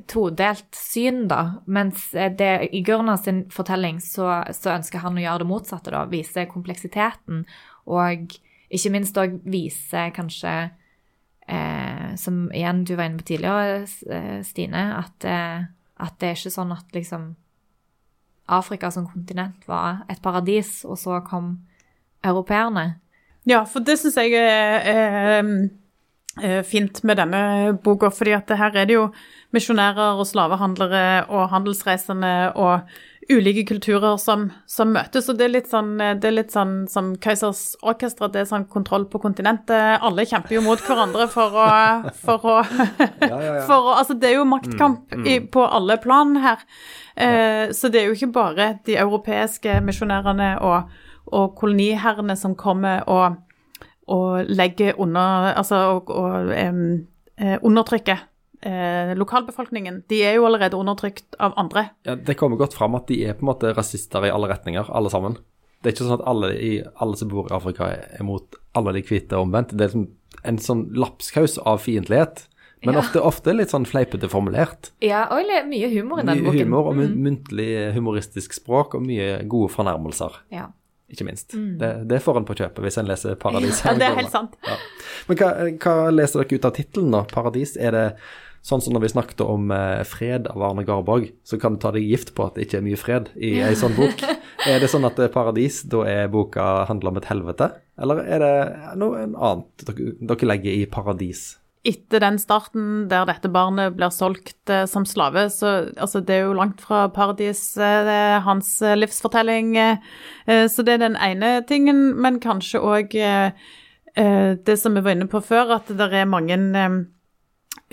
todelt 0.10 0.74
syn, 0.74 1.28
da. 1.30 1.62
Mens 1.70 2.10
det, 2.18 2.52
i 2.74 2.82
Gurnas 2.82 3.28
sin 3.30 3.46
fortelling 3.54 4.02
så, 4.02 4.42
så, 4.50 4.74
ønsker 4.74 5.06
han 5.06 5.22
å 5.22 5.26
gjøre 5.28 5.46
det 5.46 5.52
motsatte, 5.54 5.94
da. 5.94 6.08
Vise 6.10 6.50
kompleksiteten. 6.50 7.46
Og 7.94 8.38
ikke 8.74 8.96
minst 8.98 9.22
òg 9.22 9.38
vise 9.46 10.10
kanskje 10.18 10.58
eh, 11.46 12.10
Som 12.20 12.48
igjen 12.50 12.82
du 12.90 12.98
var 12.98 13.06
inne 13.06 13.22
på 13.22 13.30
tidligere, 13.30 14.42
Stine, 14.44 14.88
at 14.98 15.28
at 16.00 16.16
det 16.22 16.30
er 16.30 16.38
ikke 16.38 16.54
sånn 16.54 16.74
at 16.76 16.96
liksom 16.96 17.32
Afrika 18.48 18.92
som 18.94 19.08
kontinent 19.10 19.66
var 19.68 20.06
et 20.12 20.22
paradis, 20.24 20.86
og 20.88 20.96
så 21.00 21.20
kom 21.28 21.58
europeerne. 22.24 22.94
Ja, 23.48 23.64
for 23.68 23.84
det 23.84 23.98
syns 24.00 24.18
jeg 24.20 24.36
er, 24.40 24.88
er, 24.88 25.52
er, 26.40 26.64
fint 26.68 27.02
med 27.08 27.20
denne 27.20 27.42
boka, 27.84 28.10
fordi 28.12 28.36
at 28.38 28.52
her 28.60 28.76
er 28.76 28.88
det 28.88 28.98
jo 28.98 29.10
misjonærer 29.56 30.20
og 30.20 30.28
slavehandlere 30.28 31.28
og 31.28 31.50
handelsreisende 31.52 32.34
og 32.56 32.88
ulike 33.30 33.66
kulturer 33.68 34.18
som, 34.18 34.48
som, 34.66 34.92
møtes. 34.96 35.28
Og 35.30 35.38
det 35.40 35.48
er 35.48 35.54
litt 35.54 35.70
sånn, 35.72 35.98
det 36.00 36.30
er 36.30 36.36
litt 36.36 36.54
sånn 36.54 36.86
som 36.92 37.12
Kaisers 37.22 37.76
Orkester, 37.84 38.32
det 38.32 38.44
er 38.44 38.50
sånn 38.50 38.68
kontroll 38.72 39.08
på 39.12 39.20
kontinentet. 39.24 40.00
Alle 40.06 40.26
kjemper 40.28 40.58
jo 40.58 40.64
mot 40.66 40.82
hverandre 40.84 41.28
for 41.32 41.58
å, 41.60 41.68
for 42.22 42.48
å, 42.48 42.56
ja, 43.22 43.28
ja, 43.28 43.42
ja. 43.60 43.66
For 43.68 43.92
å 43.92 43.98
Altså, 43.98 44.16
det 44.20 44.30
er 44.30 44.38
jo 44.38 44.48
maktkamp 44.48 45.12
mm, 45.12 45.20
mm. 45.20 45.28
I, 45.28 45.40
på 45.52 45.66
alle 45.66 45.98
plan 46.04 46.38
her. 46.44 46.64
Eh, 47.18 47.74
så 47.76 47.92
det 47.92 48.02
er 48.02 48.12
jo 48.12 48.16
ikke 48.18 48.32
bare 48.36 48.70
de 48.88 48.96
europeiske 49.02 49.80
misjonærene 49.84 50.54
og, 50.64 50.96
og 51.34 51.58
koloniherrene 51.60 52.38
som 52.40 52.56
kommer 52.56 53.04
og, 53.12 53.42
og 54.08 54.48
legger 54.48 55.00
under 55.02 55.52
Altså 55.58 55.82
og, 55.98 56.12
og 56.14 56.54
um, 56.54 56.84
undertrykker 57.66 58.22
eh, 58.62 59.14
lokalbefolkningen. 59.18 60.04
De 60.10 60.22
er 60.26 60.38
jo 60.38 60.48
allerede 60.48 60.80
undertrykt 60.80 61.38
av 61.40 61.54
andre. 61.58 61.90
Ja, 62.08 62.16
Det 62.16 62.38
kommer 62.40 62.58
godt 62.58 62.78
fram 62.78 62.96
at 62.96 63.08
de 63.08 63.24
er 63.26 63.38
på 63.38 63.46
en 63.46 63.52
måte 63.52 63.74
rasister 63.78 64.26
i 64.26 64.34
alle 64.34 64.50
retninger, 64.52 64.90
alle 64.90 65.12
sammen. 65.14 65.38
Det 65.82 65.92
er 65.92 65.96
ikke 65.96 66.08
sånn 66.08 66.20
at 66.20 66.28
alle, 66.28 66.52
i, 66.58 66.74
alle 66.98 67.18
som 67.20 67.30
bor 67.30 67.50
i 67.52 67.56
Afrika 67.56 67.92
er 67.94 68.24
mot 68.26 68.56
alle 68.78 68.96
de 68.98 69.04
hvite 69.06 69.38
omvendt. 69.38 69.76
Det 69.78 69.86
er 69.86 69.92
liksom 69.94 70.08
en 70.48 70.62
sånn 70.62 70.88
lapskaus 70.98 71.58
av 71.58 71.84
fiendtlighet. 71.84 72.48
Men 72.86 72.94
ja. 72.94 73.02
ofte, 73.02 73.22
ofte, 73.26 73.54
litt 73.58 73.74
sånn 73.74 73.88
fleipete 73.90 74.30
formulert. 74.30 74.92
Ja, 75.02 75.26
og 75.34 75.50
mye 75.70 75.90
humor 75.90 76.22
i 76.22 76.26
den 76.28 76.44
boken. 76.44 76.54
Mye 76.54 76.66
humor 76.66 76.92
og 76.92 77.00
mm. 77.00 77.16
muntlig 77.26 77.70
humoristisk 77.96 78.54
språk, 78.54 78.98
og 78.98 79.06
mye 79.06 79.40
gode 79.50 79.72
fornærmelser. 79.74 80.42
Ja. 80.54 80.68
Ikke 81.08 81.24
minst. 81.24 81.56
Mm. 81.56 81.78
Det, 81.80 81.92
det, 82.12 82.20
får 82.24 82.42
en 82.42 82.46
på 82.48 82.58
kjøpet 82.60 82.84
hvis 82.84 83.00
en 83.00 83.08
leser 83.08 83.38
Paradis. 83.40 83.80
Ja, 83.86 83.96
det 83.98 84.10
er 84.10 84.18
helt 84.20 84.34
sant. 84.34 84.58
Ja. 84.68 84.76
Men 85.30 85.40
hva, 85.40 85.52
hva, 85.80 85.96
leser 86.12 86.44
dere 86.44 86.60
ut 86.60 86.68
av 86.68 86.76
tittelen, 86.76 87.14
da? 87.16 87.24
Paradis? 87.32 87.78
Er 87.80 87.96
det 87.96 88.06
Sånn 88.66 88.82
som 88.84 88.96
når 88.96 89.06
vi 89.06 89.12
snakket 89.14 89.44
om 89.46 89.72
eh, 89.72 90.04
fred 90.08 90.50
av 90.52 90.64
Arne 90.70 90.84
Garborg, 90.88 91.30
så 91.48 91.60
kan 91.62 91.76
du 91.76 91.82
ta 91.84 91.94
deg 91.96 92.08
gift 92.08 92.34
på 92.36 92.48
at 92.48 92.58
det 92.58 92.68
ikke 92.68 92.82
er 92.82 92.88
mye 92.88 93.00
fred 93.00 93.30
i 93.36 93.58
ei 93.68 93.76
sånn 93.80 93.96
bok. 93.98 94.24
er 94.68 94.82
det 94.84 94.90
sånn 94.92 95.08
at 95.08 95.20
det 95.20 95.30
er 95.30 95.36
paradis, 95.36 95.84
da 95.88 96.04
er 96.10 96.34
boka 96.34 96.88
handler 96.90 97.14
om 97.14 97.22
et 97.22 97.30
helvete? 97.32 97.72
Eller 98.02 98.26
er 98.26 98.44
det 98.44 98.58
noe 99.00 99.24
annet 99.24 99.88
dere, 99.88 100.52
legger 100.52 100.76
i 100.76 100.84
paradis? 100.92 101.48
Etter 101.88 102.20
den 102.20 102.36
starten 102.42 103.08
der 103.08 103.28
dette 103.30 103.48
barnet 103.54 103.96
blir 103.96 104.12
solgt 104.12 104.70
eh, 104.74 104.84
som 104.90 105.06
slave, 105.08 105.48
så 105.54 105.88
altså, 105.96 106.20
det 106.20 106.36
er 106.36 106.48
jo 106.50 106.58
langt 106.58 106.84
fra 106.84 107.06
paradis, 107.14 107.62
eh, 107.80 108.00
det 108.04 108.16
er 108.28 108.46
hans 108.48 108.74
eh, 108.82 108.98
livsfortelling. 108.98 109.76
Eh, 109.80 110.66
så 110.68 110.84
det 110.84 110.98
er 110.98 111.06
den 111.06 111.16
ene 111.16 111.62
tingen, 111.70 112.10
men 112.20 112.42
kanskje 112.44 112.84
òg 112.84 113.16
eh, 113.16 113.70
det 114.18 114.76
som 114.82 114.98
vi 114.98 115.04
var 115.06 115.14
inne 115.14 115.30
på 115.30 115.40
før, 115.46 115.78
at 115.78 115.92
det 115.94 116.10
er 116.10 116.26
mange 116.26 116.58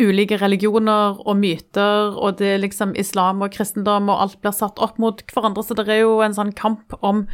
ulike 0.00 0.38
religioner 0.40 1.20
og 1.22 1.36
myter, 1.38 2.16
og 2.18 2.38
det 2.40 2.48
er 2.54 2.62
liksom 2.64 2.94
islam 2.98 3.44
og 3.46 3.54
kristendom, 3.54 4.10
og 4.10 4.24
alt 4.24 4.40
blir 4.42 4.54
satt 4.56 4.80
opp 4.82 4.98
mot 4.98 5.22
hverandre. 5.30 5.62
Så 5.62 5.76
det 5.78 5.86
er 5.88 6.02
jo 6.02 6.18
en 6.24 6.34
sånn 6.34 6.54
kamp 6.58 6.96
om 7.00 7.24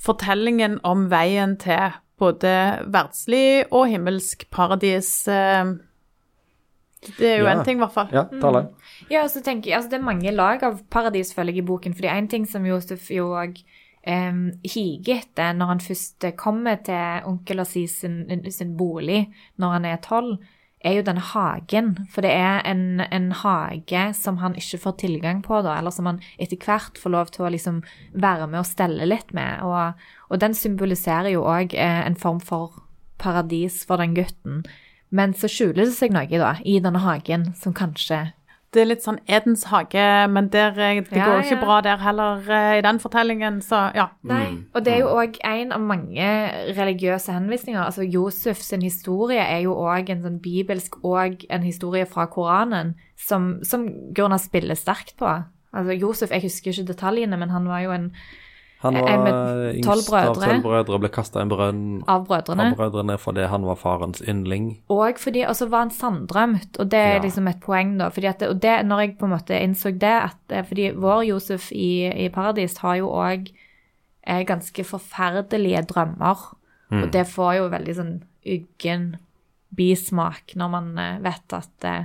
fortellingen 0.00 0.78
om 0.86 1.08
veien 1.12 1.56
til 1.60 1.98
både 2.20 2.52
verdslig 2.92 3.66
og 3.68 3.90
himmelsk 3.92 4.46
paradis. 4.54 5.10
Eh, 5.28 5.74
det 7.20 7.28
er 7.28 7.42
jo 7.42 7.50
én 7.50 7.60
ja. 7.60 7.64
ting, 7.66 7.78
i 7.78 7.84
hvert 7.84 7.94
fall. 7.94 8.08
Ja, 8.14 8.24
tale. 8.40 8.66
Mm. 8.66 8.92
Ja, 9.12 9.26
så 9.28 9.42
tenker 9.44 9.70
jeg, 9.70 9.76
altså 9.78 9.92
Det 9.92 9.98
er 10.00 10.08
mange 10.08 10.32
lag 10.32 10.64
av 10.66 10.80
paradis, 10.90 11.34
føler 11.36 11.52
jeg, 11.52 11.64
i 11.64 11.68
boken. 11.68 11.94
fordi 11.94 12.08
en 12.10 12.28
ting 12.32 12.46
som 12.48 12.66
Josef 12.66 13.10
jo 13.12 13.28
òg 13.36 13.60
um, 14.08 14.42
higer 14.64 15.20
etter 15.20 15.52
når 15.54 15.74
han 15.74 15.84
først 15.84 16.30
kommer 16.40 16.80
til 16.86 17.28
onkel 17.28 17.62
og 17.62 17.68
sin, 17.68 18.24
sin 18.50 18.76
bolig 18.78 19.26
når 19.60 19.76
han 19.76 19.84
er 19.92 20.02
tolv, 20.02 20.38
er 20.84 20.98
jo 20.98 21.04
denne 21.06 21.24
hagen. 21.32 21.92
For 22.12 22.24
det 22.26 22.32
er 22.36 22.60
en, 22.68 23.02
en, 23.04 23.30
hage 23.42 24.02
som 24.18 24.40
han 24.42 24.56
ikke 24.58 24.80
får 24.84 24.96
tilgang 25.02 25.42
på, 25.44 25.60
da, 25.64 25.78
eller 25.78 25.94
som 25.94 26.08
han 26.10 26.20
etter 26.38 26.60
hvert 26.60 27.00
får 27.00 27.14
lov 27.14 27.32
til 27.34 27.46
å 27.46 27.52
liksom 27.52 27.82
være 28.14 28.48
med 28.50 28.62
og 28.62 28.68
stelle 28.68 29.08
litt 29.08 29.32
med. 29.36 29.64
Og, 29.66 30.08
og 30.30 30.42
den 30.42 30.56
symboliserer 30.56 31.32
jo 31.34 31.46
òg 31.48 31.74
eh, 31.74 32.02
en 32.06 32.18
form 32.18 32.40
for 32.40 32.82
paradis 33.22 33.82
for 33.88 34.02
den 34.02 34.16
gutten. 34.16 34.64
Men 35.08 35.34
så 35.38 35.48
skjuler 35.50 35.84
det 35.86 35.94
seg 35.96 36.14
noe 36.14 36.28
da, 36.28 36.56
i 36.66 36.78
denne 36.82 37.02
hagen 37.04 37.52
som 37.56 37.74
kanskje 37.76 38.26
det 38.76 38.82
er 38.84 38.88
litt 38.90 39.04
sånn 39.06 39.18
Edens 39.24 39.64
hage, 39.70 40.04
men 40.28 40.50
der, 40.52 40.76
eh, 40.76 41.00
det 41.00 41.16
Ja, 41.16 41.30
går 41.30 41.42
ikke 41.46 41.56
ja. 41.56 41.64
bra 41.64 41.80
der 41.84 42.02
heller 42.04 42.44
eh, 42.52 42.78
i 42.78 42.84
den 42.84 43.00
fortellingen, 43.00 43.62
så 43.64 43.86
ja. 43.96 44.10
Nei, 44.28 44.60
og 44.76 44.84
det 44.84 44.92
er 44.92 45.00
jo 45.00 45.14
òg 45.16 45.38
en 45.48 45.72
av 45.72 45.80
mange 45.80 46.28
religiøse 46.76 47.32
henvisninger. 47.32 47.80
Altså 47.80 48.04
Josef 48.04 48.60
sin 48.60 48.84
historie 48.84 49.40
er 49.40 49.64
jo 49.64 49.74
òg 49.80 50.10
en 50.12 50.22
sånn 50.22 50.40
bibelsk 50.44 51.00
og 51.02 51.46
en 51.48 51.64
historie 51.64 52.06
fra 52.06 52.28
Koranen 52.30 52.94
som, 53.16 53.56
som 53.64 53.88
Gurna 54.12 54.38
spiller 54.38 54.76
sterkt 54.76 55.16
på. 55.16 55.30
Altså 55.76 55.96
Josef, 55.96 56.30
jeg 56.30 56.44
husker 56.46 56.72
ikke 56.72 56.92
detaljene, 56.92 57.36
men 57.40 57.50
han 57.50 57.66
var 57.68 57.80
jo 57.84 57.96
en 57.96 58.10
Han 58.94 59.24
var 59.24 59.72
yngst 59.74 60.12
av 60.14 60.34
tolv 60.36 60.62
brødre, 60.62 60.98
ble 61.02 61.08
kasta 61.08 61.40
i 61.40 61.42
en 61.42 61.50
brønn 61.50 61.82
av 62.08 62.26
brødrene. 62.28 62.70
av 62.70 62.76
brødrene 62.76 63.16
fordi 63.18 63.46
han 63.50 63.62
var 63.66 63.76
farens 63.80 64.22
yndling. 64.22 64.78
Og 64.88 65.18
fordi 65.18 65.44
Og 65.46 65.56
så 65.56 65.68
var 65.68 65.78
han 65.86 65.90
sanndrømt, 65.90 66.78
og 66.78 66.88
det 66.90 66.98
er 66.98 67.14
Ja. 67.16 67.22
liksom 67.22 67.48
et 67.48 67.60
poeng, 67.60 67.98
da. 67.98 68.08
Fordi 68.08 68.26
at 68.26 68.38
det, 68.38 68.48
og 68.48 68.60
det, 68.62 68.86
når 68.86 68.98
jeg 69.00 69.18
på 69.18 69.24
en 69.26 69.32
måte 69.32 69.60
innså 69.62 69.90
det, 69.98 70.02
at 70.30 70.38
eh, 70.50 70.62
fordi 70.64 70.90
vår 70.94 71.24
Josef 71.26 71.72
i, 71.72 72.06
i 72.26 72.28
Paradis 72.28 72.78
har 72.78 72.96
jo 72.96 73.08
òg 73.10 73.50
eh, 74.26 74.44
ganske 74.44 74.84
forferdelige 74.84 75.86
drømmer. 75.86 76.36
Og 76.90 77.10
det 77.12 77.26
får 77.26 77.54
jo 77.56 77.68
veldig 77.68 77.94
sånn 77.96 78.22
uggen 78.46 79.16
bismak 79.76 80.54
når 80.56 80.70
man 80.70 80.98
eh, 80.98 81.18
vet 81.24 81.52
at 81.52 81.84
eh, 81.84 82.04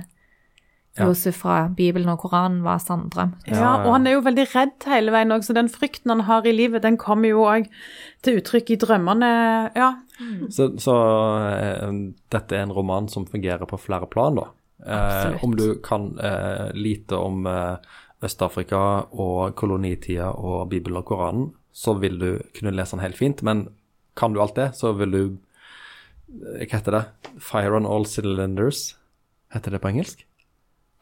Josef 0.98 1.38
fra 1.40 1.70
Bibelen 1.72 2.10
og 2.12 2.20
Koranen 2.20 2.60
var 2.66 2.80
sanndrømt. 2.82 3.46
Ja, 3.48 3.56
ja. 3.56 3.70
og 3.80 3.94
han 3.94 4.06
er 4.06 4.18
jo 4.18 4.24
veldig 4.26 4.44
redd 4.52 4.86
hele 4.90 5.14
veien 5.14 5.32
òg, 5.32 5.44
så 5.46 5.54
den 5.56 5.70
frykten 5.72 6.12
han 6.12 6.24
har 6.28 6.44
i 6.44 6.52
livet, 6.52 6.84
den 6.84 6.98
kommer 7.00 7.32
jo 7.32 7.46
òg 7.48 7.68
til 8.24 8.40
uttrykk 8.42 8.74
i 8.74 8.78
drømmene. 8.82 9.30
Ja. 9.78 9.94
Så, 10.52 10.68
så 10.82 10.96
uh, 11.48 11.86
dette 12.34 12.58
er 12.58 12.66
en 12.66 12.74
roman 12.76 13.08
som 13.08 13.24
fungerer 13.28 13.64
på 13.68 13.80
flere 13.80 14.08
plan, 14.10 14.36
da. 14.36 14.50
Uh, 14.82 14.92
Absolutt. 14.92 15.44
om 15.46 15.54
du 15.56 15.66
kan 15.84 16.08
uh, 16.18 16.68
lite 16.76 17.16
om 17.16 17.46
Øst-Afrika 18.22 18.82
og 19.16 19.54
kolonitida 19.56 20.28
og 20.36 20.68
Bibelen 20.74 21.00
og 21.00 21.06
Koranen, 21.08 21.52
så 21.72 21.94
vil 21.96 22.18
du 22.20 22.28
kunne 22.52 22.74
lese 22.76 22.98
den 22.98 23.04
helt 23.06 23.16
fint. 23.16 23.40
Men 23.42 23.70
kan 24.18 24.36
du 24.36 24.42
alt 24.44 24.58
det, 24.60 24.74
så 24.76 24.92
vil 24.98 25.16
du 25.16 25.22
Hva 26.32 26.64
heter 26.64 26.94
det? 26.96 27.02
Fire 27.44 27.76
on 27.76 27.84
all 27.88 28.06
cylinders? 28.08 28.94
Heter 29.52 29.74
det 29.74 29.82
på 29.82 29.90
engelsk? 29.90 30.22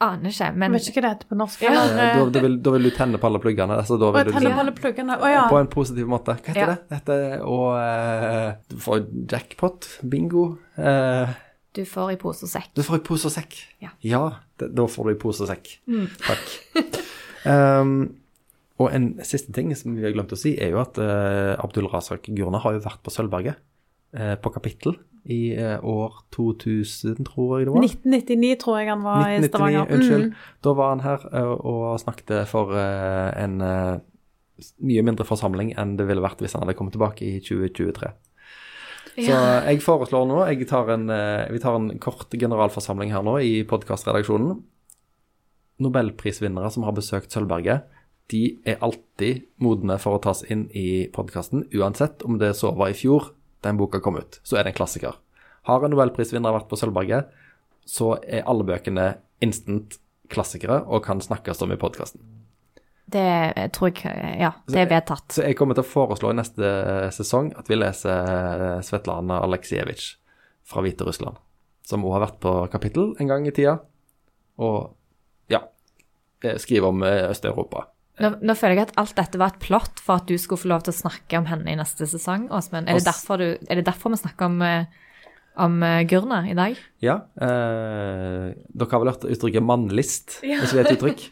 Aner 0.01 0.31
ikke, 0.33 0.47
Jeg 0.47 0.57
men 0.57 0.73
vet 0.73 0.87
ikke 0.89 1.01
hva 1.01 1.03
det 1.05 1.11
heter 1.13 1.29
på 1.29 1.37
norsk. 1.37 1.61
Ja. 1.63 1.71
eller, 1.71 1.99
Eh, 2.01 2.07
eh, 2.09 2.17
Da, 2.17 2.31
da, 2.31 2.41
vil, 2.41 2.55
da 2.65 2.71
vil 2.73 2.83
du 2.89 2.91
tenne 2.97 3.19
på 3.21 3.27
alle 3.29 3.39
pluggene. 3.43 3.77
Altså, 3.77 3.99
da 4.01 4.09
vil 4.15 4.25
du 4.25 4.31
tenne 4.33 4.41
liksom- 4.41 4.57
på 4.57 4.63
alle 4.65 4.73
pluggene. 4.73 5.19
Å 5.21 5.29
ja. 5.33 5.43
På 5.51 5.59
en 5.61 5.67
positiv 5.69 6.07
måte. 6.09 6.37
Hva 6.41 6.47
heter 6.55 6.61
Ja. 6.61 6.67
det? 6.67 6.89
Dette 6.89 7.19
og 7.45 7.67
uh, 7.77 8.55
Du 8.71 8.77
får 8.77 9.07
jackpot, 9.29 9.89
bingo. 10.09 10.57
Uh, 10.79 11.29
du 11.75 11.85
får 11.85 12.13
i 12.13 12.17
pose 12.17 12.43
og 12.45 12.49
sekk. 12.51 12.73
du 12.75 12.83
får 12.83 12.97
i 12.97 13.05
pose 13.05 13.27
og 13.27 13.33
sekk. 13.33 13.55
Ja. 13.81 13.91
det, 14.59 14.75
da 14.75 14.87
får 14.87 15.05
du 15.05 15.11
i 15.11 15.19
pose 15.21 15.43
og 15.43 15.49
sekk. 15.49 15.79
Takk. 16.25 17.01
um, 17.45 18.15
og 18.81 18.91
en 18.95 19.19
siste 19.23 19.53
ting 19.53 19.75
som 19.77 19.95
vi 19.95 20.03
har 20.03 20.13
glemt 20.17 20.33
å 20.33 20.39
si, 20.39 20.57
er 20.59 20.71
jo 20.73 20.81
at 20.81 20.97
uh, 20.99 21.57
Abdul 21.63 21.87
Razak 21.93 22.23
Gurna 22.33 22.59
har 22.59 22.73
jo 22.73 22.81
vært 22.81 23.03
på 23.05 23.13
Sølvberget 23.13 23.57
eh, 24.17 24.35
på 24.41 24.51
kapittel 24.55 24.97
i 25.25 25.53
eh, 25.53 25.85
år 25.85 26.23
2000, 26.33 27.25
tror 27.29 27.59
jeg 27.59 27.67
det 27.67 27.75
var. 27.75 27.85
1999 27.85 28.57
tror 28.63 28.79
jeg 28.79 28.89
han 28.89 29.05
var 29.05 29.27
i 29.29 29.37
1999, 29.41 29.51
Stavanger. 29.51 29.95
unnskyld. 29.97 30.25
Mm. 30.31 30.49
Da 30.65 30.73
var 30.79 30.89
han 30.95 31.05
her 31.05 31.27
eh, 31.33 31.53
og 31.73 32.01
snakket 32.01 32.33
for 32.49 32.75
eh, 32.79 33.45
en 33.45 33.61
mye 34.85 35.05
mindre 35.05 35.25
forsamling 35.25 35.73
enn 35.81 35.95
det 35.97 36.09
ville 36.09 36.25
vært 36.25 36.43
hvis 36.43 36.57
han 36.57 36.65
hadde 36.65 36.77
kommet 36.79 36.97
tilbake 36.97 37.25
i 37.25 37.39
2023. 37.45 38.11
Så 39.21 39.37
jeg 39.67 39.81
foreslår 39.83 40.27
nå 40.29 40.43
jeg 40.49 40.69
tar 40.71 40.89
en, 40.95 41.09
Vi 41.51 41.59
tar 41.61 41.75
en 41.77 41.89
kort 42.01 42.31
generalforsamling 42.31 43.11
her 43.13 43.25
nå 43.27 43.39
i 43.43 43.65
podkastredaksjonen. 43.69 44.61
Nobelprisvinnere 45.81 46.71
som 46.73 46.85
har 46.85 46.95
besøkt 46.97 47.33
Sølvberget, 47.33 47.89
de 48.31 48.61
er 48.69 48.79
alltid 48.85 49.43
modne 49.65 49.97
for 49.99 50.17
å 50.17 50.23
tas 50.23 50.45
inn 50.53 50.69
i 50.77 51.09
podkasten, 51.13 51.65
uansett 51.75 52.23
om 52.23 52.39
det 52.39 52.53
så 52.61 52.71
var 52.77 52.93
i 52.93 52.97
fjor 52.97 53.33
den 53.65 53.79
boka 53.81 54.01
kom 54.01 54.19
ut. 54.21 54.41
Så 54.43 54.57
er 54.57 54.65
det 54.65 54.75
en 54.75 54.81
klassiker. 54.81 55.19
Har 55.69 55.85
en 55.85 55.93
nobelprisvinner 55.93 56.55
vært 56.55 56.69
på 56.71 56.79
Sølvberget, 56.81 57.31
så 57.89 58.15
er 58.23 58.47
alle 58.49 58.65
bøkene 58.69 59.13
instant 59.45 59.99
klassikere 60.31 60.83
og 60.87 61.05
kan 61.05 61.21
snakkes 61.23 61.63
om 61.65 61.75
i 61.75 61.81
podkasten. 61.81 62.23
Det 63.11 63.71
tror 63.75 63.91
jeg 63.91 64.37
Ja, 64.39 64.53
det 64.71 64.85
er 64.85 64.91
vedtatt. 64.91 65.35
Så 65.35 65.43
jeg 65.43 65.57
kommer 65.59 65.75
til 65.75 65.83
å 65.83 65.91
foreslå 65.91 66.31
i 66.31 66.39
neste 66.39 66.63
eh, 66.63 67.09
sesong 67.15 67.51
at 67.59 67.71
vi 67.71 67.79
leser 67.81 68.35
eh, 68.69 68.83
Svetlana 68.87 69.41
Aleksejevitsj 69.43 70.13
fra 70.71 70.85
Hviterussland, 70.85 71.41
som 71.87 72.05
hun 72.07 72.15
har 72.15 72.23
vært 72.29 72.39
på 72.45 72.53
kapittel 72.71 73.17
en 73.19 73.33
gang 73.33 73.49
i 73.49 73.55
tida, 73.55 73.81
og 74.63 74.93
ja, 75.51 75.65
eh, 76.45 76.61
skriver 76.63 76.93
om 76.93 77.03
Øst-Europa. 77.03 77.89
Nå, 78.21 78.35
nå 78.45 78.57
føler 78.59 78.77
jeg 78.77 78.89
at 78.91 78.97
alt 79.01 79.17
dette 79.17 79.41
var 79.41 79.55
et 79.55 79.63
plott 79.63 80.01
for 80.05 80.21
at 80.21 80.29
du 80.29 80.37
skulle 80.41 80.61
få 80.61 80.71
lov 80.73 80.85
til 80.85 80.93
å 80.93 80.99
snakke 80.99 81.39
om 81.41 81.47
henne 81.49 81.73
i 81.73 81.79
neste 81.79 82.09
sesong, 82.09 82.51
Åsmund. 82.53 82.91
Er, 82.91 83.01
er 83.01 83.81
det 83.81 83.87
derfor 83.87 84.13
vi 84.13 84.21
snakker 84.21 84.51
om, 84.51 84.59
eh, 84.67 84.85
om 85.61 85.79
eh, 85.87 86.03
Gurna 86.11 86.43
i 86.51 86.57
dag? 86.59 86.77
Ja, 87.05 87.23
eh, 87.41 88.51
dere 88.53 88.91
har 88.93 89.05
vel 89.05 89.13
hørt 89.13 89.25
uttrykket 89.25 89.65
'mannlist', 89.65 90.41
hvis 90.45 90.75
det 90.75 90.83
er 90.83 90.91
et 90.91 90.99
uttrykk? 90.99 91.25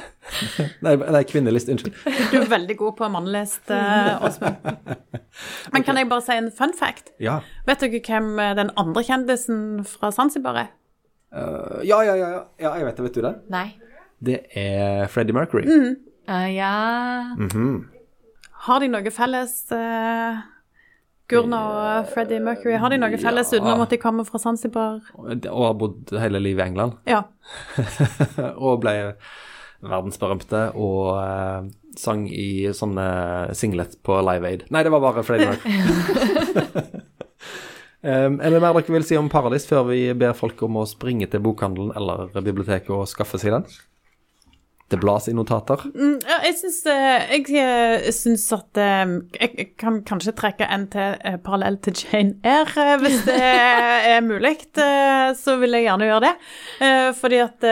nei, 0.84 0.96
nei, 0.96 1.22
kvinnelist, 1.28 1.70
unnskyld. 1.70 1.94
Du 2.32 2.36
er 2.40 2.50
veldig 2.50 2.78
god 2.82 2.98
på 2.98 3.12
mannlist, 3.14 3.70
eh, 3.70 4.10
Åsmund. 4.26 4.74
Men 5.72 5.86
kan 5.86 6.02
jeg 6.02 6.10
bare 6.10 6.26
si 6.26 6.34
en 6.34 6.50
fun 6.50 6.74
fact? 6.74 7.14
Ja. 7.22 7.38
Vet 7.68 7.86
dere 7.86 8.02
hvem 8.02 8.34
den 8.58 8.74
andre 8.74 9.06
kjendisen 9.06 9.86
fra 9.86 10.10
Zanzibar 10.10 10.64
er? 10.66 10.74
Uh, 11.28 11.84
ja, 11.84 12.00
ja, 12.02 12.14
ja, 12.16 12.28
ja, 12.32 12.42
ja, 12.58 12.74
jeg 12.80 12.86
vet 12.88 12.96
det, 12.96 13.04
vet 13.04 13.16
du 13.20 13.22
det? 13.22 13.34
Nei. 13.52 13.66
Det 14.18 14.38
er 14.56 15.06
Freddie 15.12 15.36
Mercury. 15.36 15.62
Eh, 16.28 16.48
ja 16.58 16.72
Har 18.68 18.80
de 18.82 18.88
noe 18.92 19.10
felles, 19.14 19.54
uh, 19.72 20.40
Gurna 21.28 21.60
og 21.68 22.10
Freddie 22.12 22.40
Mercury? 22.44 22.76
Har 22.80 22.92
de 22.92 22.98
noe 23.00 23.20
felles 23.20 23.52
Ja. 23.52 23.60
utenom 23.60 23.84
at 23.84 23.90
de 23.94 23.98
kommer 24.02 24.24
fra 24.28 24.38
Zanzibar? 24.42 25.00
Og 25.16 25.46
har 25.48 25.74
bodd 25.78 26.12
hele 26.12 26.40
livet 26.40 26.64
i 26.64 26.68
England. 26.68 26.98
Ja. 27.08 27.22
og 28.56 28.80
ble 28.82 29.14
verdensberømte 29.80 30.62
og 30.74 31.16
uh, 31.16 31.68
sang 31.96 32.26
i 32.28 32.66
sånne 32.74 33.54
singlet 33.56 33.96
på 34.04 34.18
Live 34.26 34.48
Aid. 34.48 34.64
Nei, 34.74 34.82
det 34.84 34.92
var 34.92 35.04
bare 35.04 35.24
Freddie 35.24 35.52
Mercury. 35.52 37.04
um, 38.02 38.40
er 38.40 38.50
det 38.50 38.60
mer 38.64 38.74
dere 38.76 38.96
vil 38.98 39.06
si 39.06 39.16
om 39.16 39.30
Paradis 39.32 39.68
før 39.70 39.86
vi 39.92 40.00
ber 40.18 40.36
folk 40.36 40.60
om 40.66 40.80
å 40.82 40.88
springe 40.88 41.30
til 41.30 41.40
bokhandelen 41.44 41.94
eller 41.96 42.32
biblioteket 42.42 42.90
og 42.90 43.06
skaffe 43.08 43.40
seg 43.40 43.54
den? 43.54 43.68
Det 44.88 44.96
blas 44.96 45.28
i 45.28 45.34
notater. 45.36 45.82
Mm, 45.92 46.16
ja, 46.24 46.38
jeg 46.46 46.54
syns, 46.62 46.78
eh, 46.88 47.32
jeg, 47.34 47.44
eh, 47.60 48.06
syns 48.14 48.46
at 48.56 48.80
eh, 48.80 49.10
Jeg 49.36 49.66
kan 49.76 50.00
kanskje 50.08 50.32
trekke 50.32 50.64
en 50.64 50.86
til 50.88 51.16
parallell 51.44 51.76
til 51.84 51.96
Jane 52.00 52.38
Eyre, 52.40 52.96
hvis 53.02 53.24
det 53.28 53.40
er 54.14 54.20
mulig. 54.24 54.56
Så 55.36 55.58
vil 55.60 55.76
jeg 55.76 55.88
gjerne 55.88 56.08
gjøre 56.08 56.28
det. 56.28 56.34
Fordi 57.18 57.42
at 57.44 57.66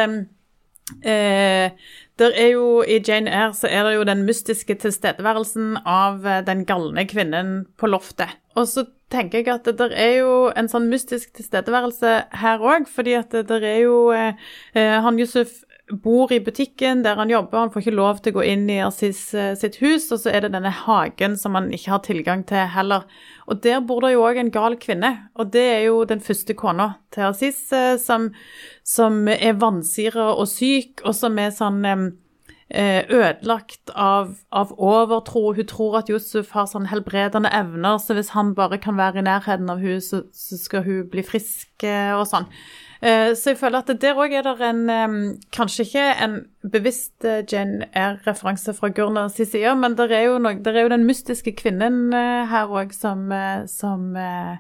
der 2.16 2.32
er 2.32 2.50
jo, 2.52 2.82
I 2.82 3.00
Jane 3.00 3.32
Eyre 3.32 3.54
så 3.56 3.70
er 3.70 3.88
det 3.88 3.94
jo 3.96 4.04
den 4.08 4.26
mystiske 4.28 4.76
tilstedeværelsen 4.84 5.80
av 5.86 6.20
den 6.46 6.66
galne 6.68 7.06
kvinnen 7.08 7.64
på 7.80 7.88
loftet. 7.88 8.36
Og 8.56 8.68
så 8.68 8.86
tenker 9.12 9.42
jeg 9.42 9.52
at 9.52 9.68
det 9.68 9.76
der 9.78 9.94
er 9.94 10.12
jo 10.20 10.32
en 10.56 10.68
sånn 10.70 10.88
mystisk 10.90 11.34
tilstedeværelse 11.36 12.14
her 12.40 12.64
òg, 12.64 12.88
fordi 12.90 13.16
at 13.18 13.34
det 13.34 13.46
der 13.50 13.66
er 13.66 13.80
jo 13.84 13.98
eh, 14.14 14.48
eh, 14.74 14.96
Han 15.04 15.20
Yusuf 15.20 15.62
bor 15.90 16.32
i 16.32 16.40
butikken 16.42 17.02
der 17.04 17.18
han 17.20 17.30
jobber, 17.30 17.60
han 17.60 17.70
får 17.70 17.84
ikke 17.84 17.94
lov 17.94 18.18
til 18.22 18.34
å 18.34 18.36
gå 18.40 18.44
inn 18.50 18.64
i 18.72 18.80
Aziz 18.82 19.20
eh, 19.38 19.54
sitt 19.58 19.78
hus, 19.78 20.08
og 20.10 20.18
så 20.22 20.32
er 20.34 20.42
det 20.42 20.52
denne 20.56 20.72
hagen 20.74 21.36
som 21.38 21.54
han 21.54 21.70
ikke 21.74 21.92
har 21.94 22.02
tilgang 22.02 22.42
til 22.48 22.66
heller. 22.74 23.06
Og 23.46 23.60
der 23.62 23.84
bor 23.86 24.02
det 24.02 24.16
jo 24.16 24.24
òg 24.26 24.40
en 24.42 24.50
gal 24.54 24.74
kvinne, 24.82 25.12
og 25.38 25.52
det 25.54 25.62
er 25.76 25.82
jo 25.86 26.00
den 26.08 26.22
første 26.24 26.56
kona 26.58 26.96
til 27.14 27.28
Aziz, 27.28 27.60
eh, 27.70 27.94
som, 28.02 28.32
som 28.82 29.26
er 29.30 29.58
vansira 29.62 30.32
og 30.34 30.48
syk, 30.50 31.04
og 31.06 31.14
som 31.14 31.38
er 31.38 31.54
sånn 31.54 31.86
eh, 31.86 33.06
ødelagt 33.06 33.94
av, 33.94 34.32
av 34.50 34.72
overtro. 34.74 35.52
Hun 35.54 35.70
tror 35.70 36.00
at 36.00 36.10
Josef 36.10 36.50
har 36.56 36.66
sånn 36.70 36.90
helbredende 36.90 37.52
evner, 37.54 38.02
så 38.02 38.18
hvis 38.18 38.34
han 38.34 38.56
bare 38.58 38.82
kan 38.82 38.98
være 38.98 39.22
i 39.22 39.28
nærheten 39.28 39.70
av 39.70 39.86
hun, 39.86 40.02
så, 40.02 40.24
så 40.34 40.58
skal 40.58 40.82
hun 40.88 41.06
bli 41.14 41.22
frisk 41.22 41.86
og 41.86 42.26
sånn. 42.26 42.50
Eh, 43.02 43.34
Så 43.34 43.50
jeg 43.50 43.58
føler 43.60 43.78
at 43.82 44.00
der 44.00 44.14
òg 44.16 44.32
er 44.32 44.42
det 44.42 44.60
en 44.60 45.40
Kanskje 45.52 45.84
ikke 45.84 46.06
en 46.24 46.36
bevisst 46.72 47.24
eh, 47.24 47.42
Jane 47.52 47.88
Eyre-referanse 47.94 48.74
fra 48.74 48.88
Gurnas 48.88 49.34
side, 49.36 49.74
men 49.76 49.94
der 49.98 50.08
er 50.12 50.24
jo, 50.30 50.38
noe, 50.38 50.54
der 50.64 50.72
er 50.76 50.82
jo 50.86 50.88
den 50.94 51.04
mystiske 51.06 51.52
kvinnen 51.56 52.12
eh, 52.14 52.46
her 52.50 52.66
òg 52.72 52.92
som, 52.96 53.30
eh, 53.32 53.66
som 53.66 54.16
eh, 54.16 54.56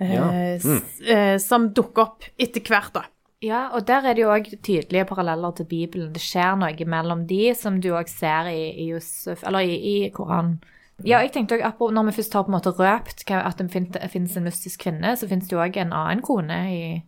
eh, 0.00 0.14
Ja. 0.14 0.30
s- 0.58 1.00
eh, 1.06 1.38
Som 1.38 1.70
dukker 1.74 2.02
opp 2.02 2.24
etter 2.38 2.60
hvert, 2.66 2.92
da. 2.94 3.02
Ja, 3.42 3.68
og 3.74 3.86
der 3.86 4.04
er 4.06 4.14
det 4.14 4.22
jo 4.22 4.30
òg 4.30 4.50
tydelige 4.62 5.04
paralleller 5.04 5.50
til 5.56 5.64
Bibelen. 5.66 6.12
Det 6.14 6.22
skjer 6.22 6.54
noe 6.56 6.84
mellom 6.86 7.26
de, 7.26 7.54
som 7.58 7.80
du 7.80 7.88
òg 7.90 8.06
ser 8.08 8.46
i, 8.52 8.70
i 8.84 8.90
Josef, 8.92 9.42
eller 9.46 9.60
i, 9.66 9.74
i 10.06 10.10
Koranen. 10.14 10.60
Ja, 11.04 11.18
jeg 11.24 11.32
tenkte 11.32 11.56
også, 11.58 11.90
Når 11.90 12.04
vi 12.06 12.12
først 12.12 12.32
har 12.34 12.44
på 12.44 12.52
en 12.52 12.54
måte 12.60 12.70
røpt 12.78 13.24
at 13.30 13.58
det 13.58 14.10
finnes 14.12 14.36
en 14.36 14.44
mystisk 14.44 14.80
kvinne, 14.84 15.16
så 15.16 15.26
finnes 15.26 15.48
det 15.48 15.56
jo 15.56 15.58
òg 15.64 15.76
en 15.76 15.92
annen 15.92 16.22
kone 16.22 16.58
i, 16.70 17.02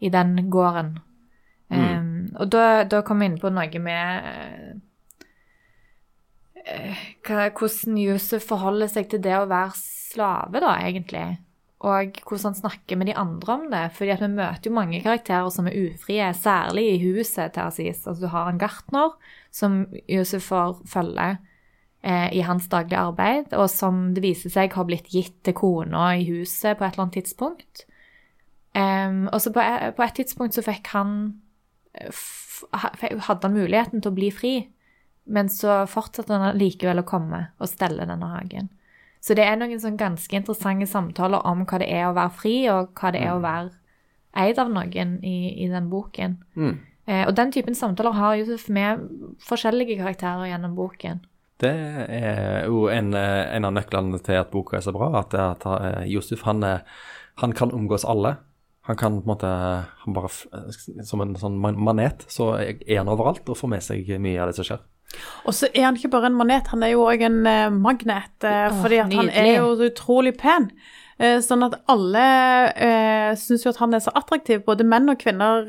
i 0.00 0.10
den 0.12 0.50
gården. 0.52 0.94
Um, 1.70 2.30
og 2.34 2.50
da, 2.50 2.82
da 2.90 3.02
kom 3.06 3.22
vi 3.22 3.28
inn 3.30 3.38
på 3.38 3.52
noe 3.54 3.82
med 3.82 4.24
uh, 6.66 7.04
hva, 7.26 7.46
hvordan 7.54 8.00
Yusuf 8.00 8.48
forholder 8.50 8.90
seg 8.90 9.10
til 9.12 9.22
det 9.22 9.36
å 9.38 9.46
være 9.50 9.76
slave, 9.78 10.62
da, 10.62 10.74
egentlig. 10.82 11.28
Og 11.80 12.18
hvordan 12.26 12.50
han 12.50 12.58
snakker 12.58 12.98
med 13.00 13.08
de 13.08 13.16
andre 13.16 13.54
om 13.54 13.68
det. 13.72 13.84
fordi 13.96 14.16
vi 14.20 14.28
møter 14.34 14.68
jo 14.68 14.76
mange 14.76 15.00
karakterer 15.00 15.48
som 15.52 15.68
er 15.70 15.78
ufrie, 15.86 16.26
særlig 16.34 16.84
i 16.90 16.98
huset 17.06 17.54
til 17.54 17.62
Aziz. 17.62 18.02
Altså, 18.06 18.20
du 18.20 18.28
har 18.28 18.50
en 18.50 18.60
gartner 18.60 19.14
som 19.50 19.86
Yusuf 20.08 20.50
får 20.50 20.82
følge 20.86 21.38
eh, 22.02 22.28
i 22.36 22.42
hans 22.44 22.68
daglige 22.68 23.00
arbeid, 23.00 23.54
og 23.56 23.70
som 23.72 24.10
det 24.14 24.24
viser 24.26 24.52
seg 24.52 24.76
har 24.76 24.84
blitt 24.84 25.08
gitt 25.08 25.38
til 25.44 25.56
kona 25.56 26.12
i 26.18 26.28
huset 26.28 26.76
på 26.76 26.84
et 26.84 26.92
eller 26.92 27.06
annet 27.06 27.22
tidspunkt. 27.22 27.86
Um, 28.74 29.24
og 29.32 29.40
så 29.42 29.52
på, 29.54 29.62
på, 29.96 30.02
et 30.04 30.18
tidspunkt 30.20 30.54
så 30.54 30.62
fikk 30.62 30.92
han 30.92 31.14
Hadde 31.90 33.40
han 33.42 33.56
muligheten 33.56 33.98
til 33.98 34.12
å 34.12 34.14
bli 34.14 34.28
fri, 34.30 34.52
men 35.26 35.48
så 35.50 35.80
fortsatte 35.90 36.36
han 36.38 36.58
likevel 36.60 37.00
å 37.00 37.08
komme 37.08 37.40
og 37.58 37.70
stelle 37.70 38.06
denne 38.06 38.28
hagen. 38.30 38.68
Så 39.20 39.34
det 39.36 39.46
er 39.48 39.56
noen 39.58 39.80
sånn 39.80 39.98
ganske 40.00 40.36
interessante 40.36 40.86
samtaler 40.88 41.42
om 41.48 41.64
hva 41.64 41.80
det 41.82 41.88
er 41.90 42.06
å 42.08 42.14
være 42.16 42.34
fri, 42.36 42.54
og 42.72 42.92
hva 43.00 43.10
det 43.16 43.24
er 43.24 43.32
å 43.34 43.42
være 43.42 43.72
eid 44.44 44.60
av 44.62 44.70
noen 44.72 45.16
i, 45.26 45.64
i 45.64 45.68
den 45.72 45.90
boken. 45.90 46.38
Mm. 46.54 46.76
Eh, 47.10 47.24
og 47.26 47.34
den 47.36 47.52
typen 47.52 47.76
samtaler 47.76 48.14
har 48.16 48.38
Josef 48.38 48.68
med 48.72 49.02
forskjellige 49.44 49.98
karakterer 50.00 50.52
gjennom 50.52 50.76
boken. 50.78 51.24
Det 51.60 51.72
er 52.16 52.68
jo 52.70 52.86
en, 52.88 53.12
en 53.12 53.66
av 53.68 53.74
nøklene 53.76 54.20
til 54.24 54.38
at 54.40 54.52
boka 54.52 54.78
er 54.78 54.84
så 54.86 54.94
bra, 54.96 55.10
at, 55.20 55.34
at 55.36 55.66
uh, 55.68 56.06
Josef 56.08 56.46
han, 56.46 56.64
han, 57.42 57.52
kan 57.52 57.74
omgås 57.76 58.06
alle. 58.08 58.38
Han 58.88 58.96
kan 58.96 59.18
på 59.18 59.26
en 59.26 59.28
måte 59.28 59.48
han 60.04 60.14
bare, 60.16 60.30
Som 61.04 61.20
en 61.20 61.36
sånn 61.38 61.58
manet 61.60 62.24
så 62.32 62.54
er 62.60 62.96
han 62.96 63.10
overalt 63.12 63.48
og 63.48 63.58
får 63.58 63.74
med 63.74 63.84
seg 63.84 64.08
mye 64.22 64.40
av 64.40 64.50
det 64.50 64.56
som 64.58 64.68
skjer. 64.70 64.80
Og 65.44 65.54
så 65.56 65.68
er 65.74 65.88
han 65.88 65.98
ikke 65.98 66.12
bare 66.12 66.30
en 66.30 66.38
manet, 66.38 66.70
han 66.70 66.84
er 66.86 66.94
jo 66.94 67.04
òg 67.10 67.24
en 67.26 67.40
uh, 67.42 67.68
magnet. 67.74 68.32
Uh, 68.44 68.70
fordi 68.80 69.00
at 69.02 69.14
han 69.18 69.30
er 69.34 69.56
jo 69.58 69.76
utrolig 69.90 70.36
pen. 70.40 70.70
Sånn 71.20 71.60
at 71.66 71.74
alle 71.92 72.20
eh, 72.80 73.30
syns 73.36 73.66
jo 73.66 73.72
at 73.74 73.80
han 73.82 73.92
er 73.92 74.00
så 74.00 74.12
attraktiv. 74.16 74.62
Både 74.64 74.86
menn 74.88 75.12
og 75.12 75.18
kvinner 75.20 75.66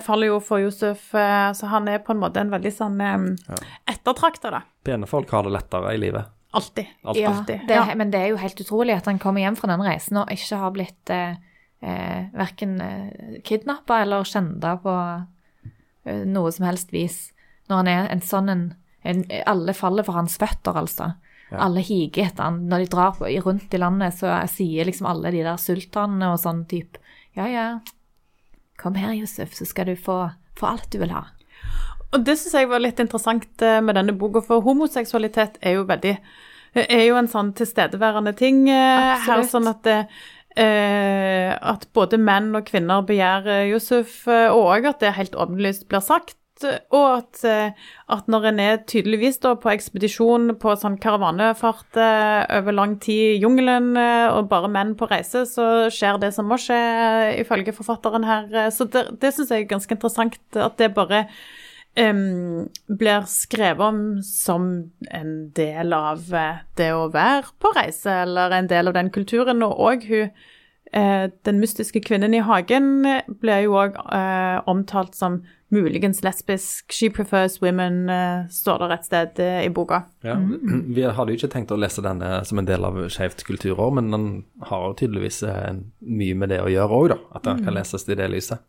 faller 0.00 0.30
jo 0.30 0.38
for 0.40 0.62
Josef. 0.62 1.10
så 1.12 1.68
han 1.68 1.90
er 1.92 2.00
på 2.00 2.14
en 2.14 2.22
måte 2.22 2.40
en 2.40 2.54
veldig 2.54 2.72
sånn 2.72 2.96
eh, 3.04 3.26
ja. 3.44 3.58
ettertrakta, 3.92 4.54
da. 4.54 4.62
Pene 4.88 5.04
folk 5.10 5.34
har 5.36 5.44
det 5.44 5.52
lettere 5.58 5.92
i 5.92 6.00
livet. 6.00 6.32
Alltid. 6.56 6.86
Alltid. 7.04 7.22
Ja, 7.22 7.34
det, 7.68 7.74
ja. 7.74 7.84
Men 7.94 8.10
det 8.10 8.22
er 8.22 8.32
jo 8.32 8.40
helt 8.40 8.60
utrolig 8.60 8.96
at 8.96 9.04
han 9.10 9.20
kommer 9.20 9.44
hjem 9.44 9.58
fra 9.58 9.68
den 9.74 9.84
reisen 9.84 10.22
og 10.22 10.32
ikke 10.32 10.62
har 10.62 10.72
blitt 10.72 11.12
eh, 11.12 11.36
eh, 11.80 12.26
verken 12.36 12.80
eh, 12.80 13.40
kidnappa 13.44 14.02
eller 14.04 14.26
skjenda 14.28 14.76
på 14.82 14.96
noe 16.06 16.50
som 16.54 16.68
helst 16.68 16.92
vis 16.94 17.32
når 17.66 17.80
han 17.80 17.88
er 17.90 18.04
en 18.14 18.20
sånn 18.22 18.50
en, 18.52 18.60
en 19.02 19.24
Alle 19.50 19.72
faller 19.74 20.06
for 20.06 20.14
hans 20.14 20.36
føtter, 20.38 20.76
altså. 20.78 21.08
Ja. 21.50 21.64
Alle 21.66 21.82
higer 21.82 22.28
etter 22.28 22.46
han. 22.46 22.60
Når 22.70 22.84
de 22.84 22.90
drar 22.92 23.18
rundt 23.42 23.74
i 23.74 23.80
landet, 23.80 24.14
så 24.14 24.30
sier 24.50 24.86
liksom 24.86 25.08
alle 25.10 25.32
de 25.34 25.42
der 25.42 25.58
sultanene 25.58 26.30
og 26.30 26.38
sånn 26.42 26.62
type 26.70 27.02
Ja, 27.34 27.48
ja, 27.50 27.66
kom 28.80 28.94
her, 28.94 29.12
Josef, 29.18 29.54
så 29.54 29.66
skal 29.68 29.90
du 29.90 29.96
få, 29.98 30.20
få 30.56 30.70
alt 30.70 30.90
du 30.92 31.00
vil 31.02 31.14
ha. 31.14 31.26
Og 32.14 32.22
det 32.24 32.36
syns 32.38 32.54
jeg 32.56 32.70
var 32.70 32.82
litt 32.82 33.00
interessant 33.02 33.64
eh, 33.64 33.80
med 33.84 33.98
denne 33.98 34.14
boka, 34.16 34.42
for 34.44 34.64
homoseksualitet 34.64 35.58
er 35.60 35.80
jo 35.80 35.88
veldig 35.88 36.14
er 36.76 37.06
jo 37.06 37.16
en 37.16 37.28
sånn 37.30 37.54
tilstedeværende 37.56 38.34
ting 38.36 38.66
eh, 38.68 39.14
Absolutt. 39.14 39.30
her. 39.30 39.44
sånn 39.48 39.70
at 39.70 39.82
det, 39.86 39.96
eh, 40.56 41.52
at 41.54 41.86
både 41.96 42.18
menn 42.18 42.54
og 42.56 42.66
kvinner 42.68 43.04
begjærer 43.06 43.68
Josef, 43.70 44.24
og 44.26 44.88
at 44.88 45.00
det 45.04 45.16
helt 45.16 45.36
åpenlyst 45.36 45.88
blir 45.90 46.04
sagt 46.04 46.36
og 46.64 47.06
at, 47.18 47.42
eh, 47.44 47.72
at, 48.12 48.28
når 48.32 48.48
en 48.50 48.60
er 48.62 48.78
tydeligvis 48.88 49.38
da 49.42 49.54
på 49.60 49.70
ekspedisjon 49.72 50.54
på 50.60 50.72
sånn 50.80 50.96
karavanefart 51.02 51.98
eh, 52.00 52.46
over 52.58 52.76
lang 52.76 52.96
tid 53.02 53.36
i 53.36 53.42
jungelen, 53.42 53.92
eh, 54.00 54.28
og 54.32 54.48
bare 54.52 54.70
menn 54.72 54.94
på 54.96 55.08
reise, 55.10 55.44
så 55.50 55.90
skjer 55.92 56.20
det 56.22 56.32
som 56.36 56.48
må 56.48 56.58
skje, 56.60 56.80
ifølge 57.42 57.76
forfatteren 57.76 58.26
her. 58.26 58.48
Så 58.74 58.88
det, 58.92 59.08
det 59.20 59.34
syns 59.36 59.52
jeg 59.52 59.66
er 59.66 59.72
ganske 59.74 59.96
interessant, 59.96 60.40
at 60.56 60.78
det 60.80 60.94
bare 60.96 61.26
um, 62.00 62.66
blir 62.86 63.26
skrevet 63.30 63.86
om 63.86 64.02
som 64.24 64.68
en 65.10 65.32
del 65.56 65.96
av 65.96 66.26
det 66.78 66.90
å 66.94 67.08
være 67.14 67.56
på 67.62 67.72
reise, 67.76 68.22
eller 68.26 68.54
en 68.56 68.70
del 68.70 68.92
av 68.92 68.98
den 68.98 69.10
kulturen. 69.14 69.64
Og 69.66 69.80
òg 69.90 70.06
hun 70.10 70.36
den 70.96 71.58
mystiske 71.58 71.98
kvinnen 72.00 72.32
i 72.32 72.40
hagen 72.46 73.02
blir 73.42 73.64
jo 73.64 73.74
òg 73.76 73.96
uh, 74.06 74.62
omtalt 74.70 75.16
som 75.18 75.40
muligens 75.68 76.22
lesbisk. 76.22 76.92
She 76.92 77.10
prefers 77.10 77.60
women, 77.62 78.08
uh, 78.10 78.46
står 78.50 78.84
det 78.84 78.94
et 78.94 79.08
sted 79.08 79.40
uh, 79.42 79.64
i 79.64 79.70
boka. 79.72 80.04
Ja, 80.24 80.36
mm. 80.38 80.94
Vi 80.94 81.02
hadde 81.02 81.34
jo 81.34 81.40
ikke 81.40 81.50
tenkt 81.52 81.74
å 81.74 81.80
lese 81.80 82.04
denne 82.04 82.38
som 82.46 82.60
en 82.62 82.68
del 82.68 82.86
av 82.86 83.00
Skeivt 83.12 83.42
kulturår, 83.48 83.96
men 83.98 84.12
den 84.14 84.28
har 84.70 84.86
jo 84.86 84.94
tydeligvis 85.02 85.42
uh, 85.46 85.74
mye 86.00 86.38
med 86.38 86.54
det 86.54 86.62
å 86.62 86.70
gjøre 86.70 87.00
òg, 87.00 87.08
da. 87.14 87.18
At 87.34 87.48
den 87.48 87.60
mm. 87.60 87.66
kan 87.66 87.78
leses 87.80 88.06
i 88.06 88.18
det 88.18 88.30
lyset. 88.30 88.62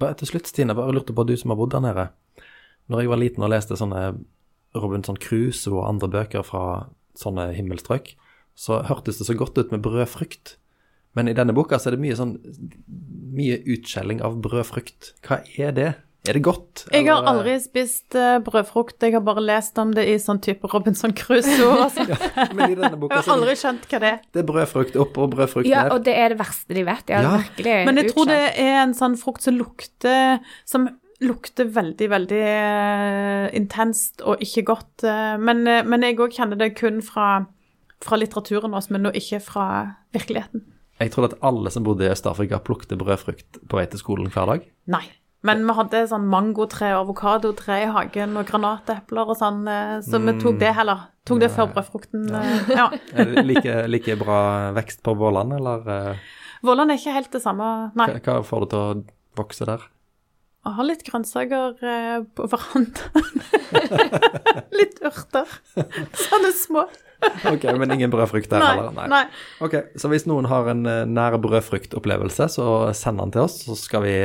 Bare 0.00 0.16
til 0.16 0.32
slutt, 0.32 0.48
Stine, 0.48 0.76
bare 0.76 0.96
lurte 0.96 1.16
på 1.16 1.26
du 1.28 1.36
som 1.36 1.52
har 1.52 1.60
bodd 1.60 1.74
der 1.76 1.84
nede. 1.84 2.08
Når 2.90 3.04
jeg 3.04 3.12
var 3.12 3.20
liten 3.22 3.46
og 3.46 3.52
leste 3.52 3.78
sånne 3.78 4.04
Robinson 4.76 5.18
Crusoe 5.18 5.78
og 5.78 5.86
andre 5.88 6.10
bøker 6.10 6.46
fra 6.46 6.64
sånne 7.18 7.50
himmelstrøk, 7.56 8.14
så 8.58 8.82
hørtes 8.88 9.20
det 9.20 9.28
så 9.28 9.36
godt 9.38 9.58
ut 9.58 9.72
med 9.72 9.82
brødfrukt. 9.84 10.56
Men 11.18 11.30
i 11.30 11.34
denne 11.34 11.54
boka 11.56 11.78
så 11.78 11.90
er 11.90 11.96
det 11.96 12.04
mye 12.04 12.18
sånn 12.18 12.36
mye 13.34 13.58
utskjelling 13.74 14.22
av 14.26 14.38
brødfrukt. 14.42 15.14
Hva 15.26 15.40
er 15.58 15.74
det? 15.74 15.90
Er 16.28 16.36
det 16.36 16.42
godt? 16.44 16.82
Jeg 16.92 17.06
har 17.06 17.24
aldri 17.30 17.54
spist 17.64 18.12
uh, 18.12 18.36
brødfrukt, 18.44 18.98
jeg 19.00 19.14
har 19.14 19.22
bare 19.24 19.40
lest 19.40 19.78
om 19.80 19.94
det 19.96 20.04
i 20.10 20.18
sånn 20.20 20.42
type 20.44 20.68
Robinson 20.68 21.14
Crusoe. 21.16 21.70
Altså. 21.86 22.04
ja, 22.10 22.18
men 22.52 22.74
i 22.74 22.76
denne 22.76 22.98
boka, 23.00 23.16
jeg 23.16 23.24
har 23.24 23.38
aldri 23.38 23.54
skjønt 23.56 23.86
hva 23.88 24.00
det 24.02 24.10
er. 24.10 24.18
Det 24.28 24.42
er 24.42 24.48
brødfrukt 24.50 24.98
opp 25.00 25.16
og 25.16 25.32
brødfrukt 25.32 25.64
ned. 25.64 25.72
Ja, 25.72 25.86
og 25.94 26.04
det 26.04 26.18
er 26.20 26.34
det 26.34 26.40
verste 26.42 26.76
de 26.76 26.84
vet. 26.90 27.14
Ja, 27.14 27.22
virkelig 27.38 27.78
Men 27.88 28.02
jeg 28.02 28.12
tror 28.12 28.28
det 28.28 28.42
er 28.52 28.82
en 28.82 28.92
sånn 28.98 29.16
frukt 29.20 29.46
som 29.48 29.56
lukter 29.56 30.44
som 30.68 30.90
lukter 31.20 31.68
veldig, 31.68 32.08
veldig 32.10 32.40
uh, 32.40 33.46
intenst 33.56 34.24
og 34.24 34.42
ikke 34.44 34.66
godt. 34.72 35.04
Uh, 35.04 35.36
men, 35.40 35.62
uh, 35.68 35.82
men, 35.86 36.06
jeg 36.06 36.18
òg 36.20 36.36
kjenner 36.36 36.60
det 36.60 36.72
kun 36.78 37.00
fra, 37.04 37.44
fra 38.04 38.18
litteraturen, 38.20 38.74
også, 38.76 38.96
men 38.96 39.10
ikke 39.12 39.42
fra 39.44 39.66
virkeligheten. 40.16 40.64
Jeg 41.00 41.14
trodde 41.14 41.32
at 41.32 41.46
alle 41.48 41.72
som 41.72 41.84
bodde 41.84 42.04
i 42.04 42.12
Øst-Afrika, 42.12 42.60
plukket 42.64 42.98
brødfrukt 43.00 43.62
på 43.68 43.78
vei 43.78 43.86
til 43.88 44.02
skolen 44.02 44.32
hver 44.32 44.52
dag. 44.52 44.66
Nei. 44.92 45.06
Men 45.48 45.62
vi 45.64 45.72
hadde 45.72 46.02
sånn 46.10 46.26
mangotre 46.28 46.90
og 46.92 47.06
avokadotre 47.06 47.78
i 47.80 47.86
hagen 47.88 48.34
og 48.36 48.44
granatepler 48.50 49.30
og 49.32 49.38
sånn, 49.40 49.62
så 50.04 50.18
så 50.18 50.20
vi 50.20 50.34
tok 50.36 50.58
det 50.60 50.74
heller. 50.76 51.06
Tok 51.28 51.40
det 51.40 51.48
før 51.54 51.70
brødfrukten. 51.72 52.26
Ja. 52.28 52.42
Eh, 52.42 52.74
ja. 52.76 52.86
Det 53.16 53.46
like, 53.46 53.76
like, 53.88 54.16
bra 54.20 54.40
vekst 54.76 55.00
på 55.06 55.14
Våland, 55.16 55.54
eller? 55.56 55.88
Eh? 55.88 56.28
Våland 56.66 56.92
er 56.92 57.00
ikke 57.00 57.16
helt 57.16 57.32
det 57.32 57.40
samme, 57.44 57.70
nei. 57.96 58.10
Hva, 58.18 58.20
hva 58.26 58.44
får 58.44 58.66
du 58.66 58.70
til 58.74 58.82
å 58.82 59.00
vokse 59.40 59.68
der? 59.68 59.88
Jeg 60.60 60.76
har 60.76 60.84
litt 60.84 61.04
grønnsaker 61.06 61.78
på 62.36 62.48
verandaen. 62.52 63.44
litt 64.78 64.98
urter. 65.00 65.54
Sånne 66.20 66.50
små. 66.52 66.84
ok, 67.48 67.64
men 67.80 67.94
ingen 67.96 68.12
brødfrukt 68.12 68.50
der 68.52 68.60
nei, 68.60 68.68
heller? 68.74 68.92
Nei. 68.96 69.06
nei. 69.12 69.22
Ok, 69.64 69.78
Så 70.00 70.10
hvis 70.12 70.26
noen 70.28 70.48
har 70.52 70.68
en 70.72 70.84
nær 70.84 71.38
brødfruktopplevelse, 71.40 72.50
så 72.52 72.66
send 72.96 73.22
den 73.24 73.32
til 73.36 73.46
oss, 73.48 73.62
så 73.64 73.76
skal 73.78 74.04
vi 74.04 74.16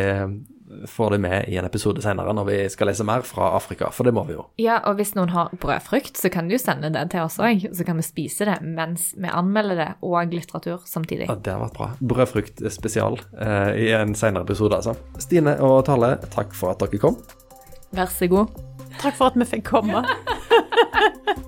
får 0.89 1.15
det 1.15 1.19
med 1.23 1.49
i 1.51 1.57
en 1.59 1.67
episode 1.67 2.03
senere 2.03 2.33
når 2.35 2.47
vi 2.49 2.57
skal 2.73 2.89
lese 2.89 3.05
mer 3.07 3.23
fra 3.27 3.51
Afrika, 3.57 3.89
for 3.93 4.07
det 4.07 4.13
må 4.15 4.23
vi 4.27 4.35
jo. 4.37 4.45
Ja, 4.61 4.79
og 4.89 4.99
hvis 4.99 5.13
noen 5.17 5.31
har 5.33 5.53
brødfrukt, 5.61 6.17
så 6.19 6.31
kan 6.33 6.49
du 6.51 6.57
sende 6.61 6.91
det 6.93 7.07
til 7.13 7.23
oss 7.25 7.39
òg, 7.41 7.67
så 7.75 7.87
kan 7.87 7.99
vi 8.01 8.05
spise 8.07 8.47
det 8.49 8.59
mens 8.65 9.11
vi 9.17 9.31
anmelder 9.31 9.81
det, 9.81 9.89
og 10.05 10.33
litteratur 10.33 10.83
samtidig. 10.89 11.29
Ja, 11.29 11.35
Det 11.35 11.53
har 11.55 11.63
vært 11.63 11.77
bra. 11.79 11.89
Brødfrukt 11.99 12.63
spesial 12.73 13.19
eh, 13.39 13.71
i 13.87 13.89
en 13.95 14.15
senere 14.17 14.47
episode, 14.47 14.75
altså. 14.81 14.95
Stine 15.21 15.57
og 15.63 15.83
Tale, 15.87 16.15
takk 16.33 16.55
for 16.57 16.73
at 16.75 16.83
dere 16.83 17.01
kom. 17.01 17.19
Vær 17.95 18.11
så 18.11 18.27
god. 18.31 18.55
Takk 18.99 19.17
for 19.17 19.31
at 19.31 19.39
vi 19.39 19.47
fikk 19.55 19.67
komme. 19.73 20.03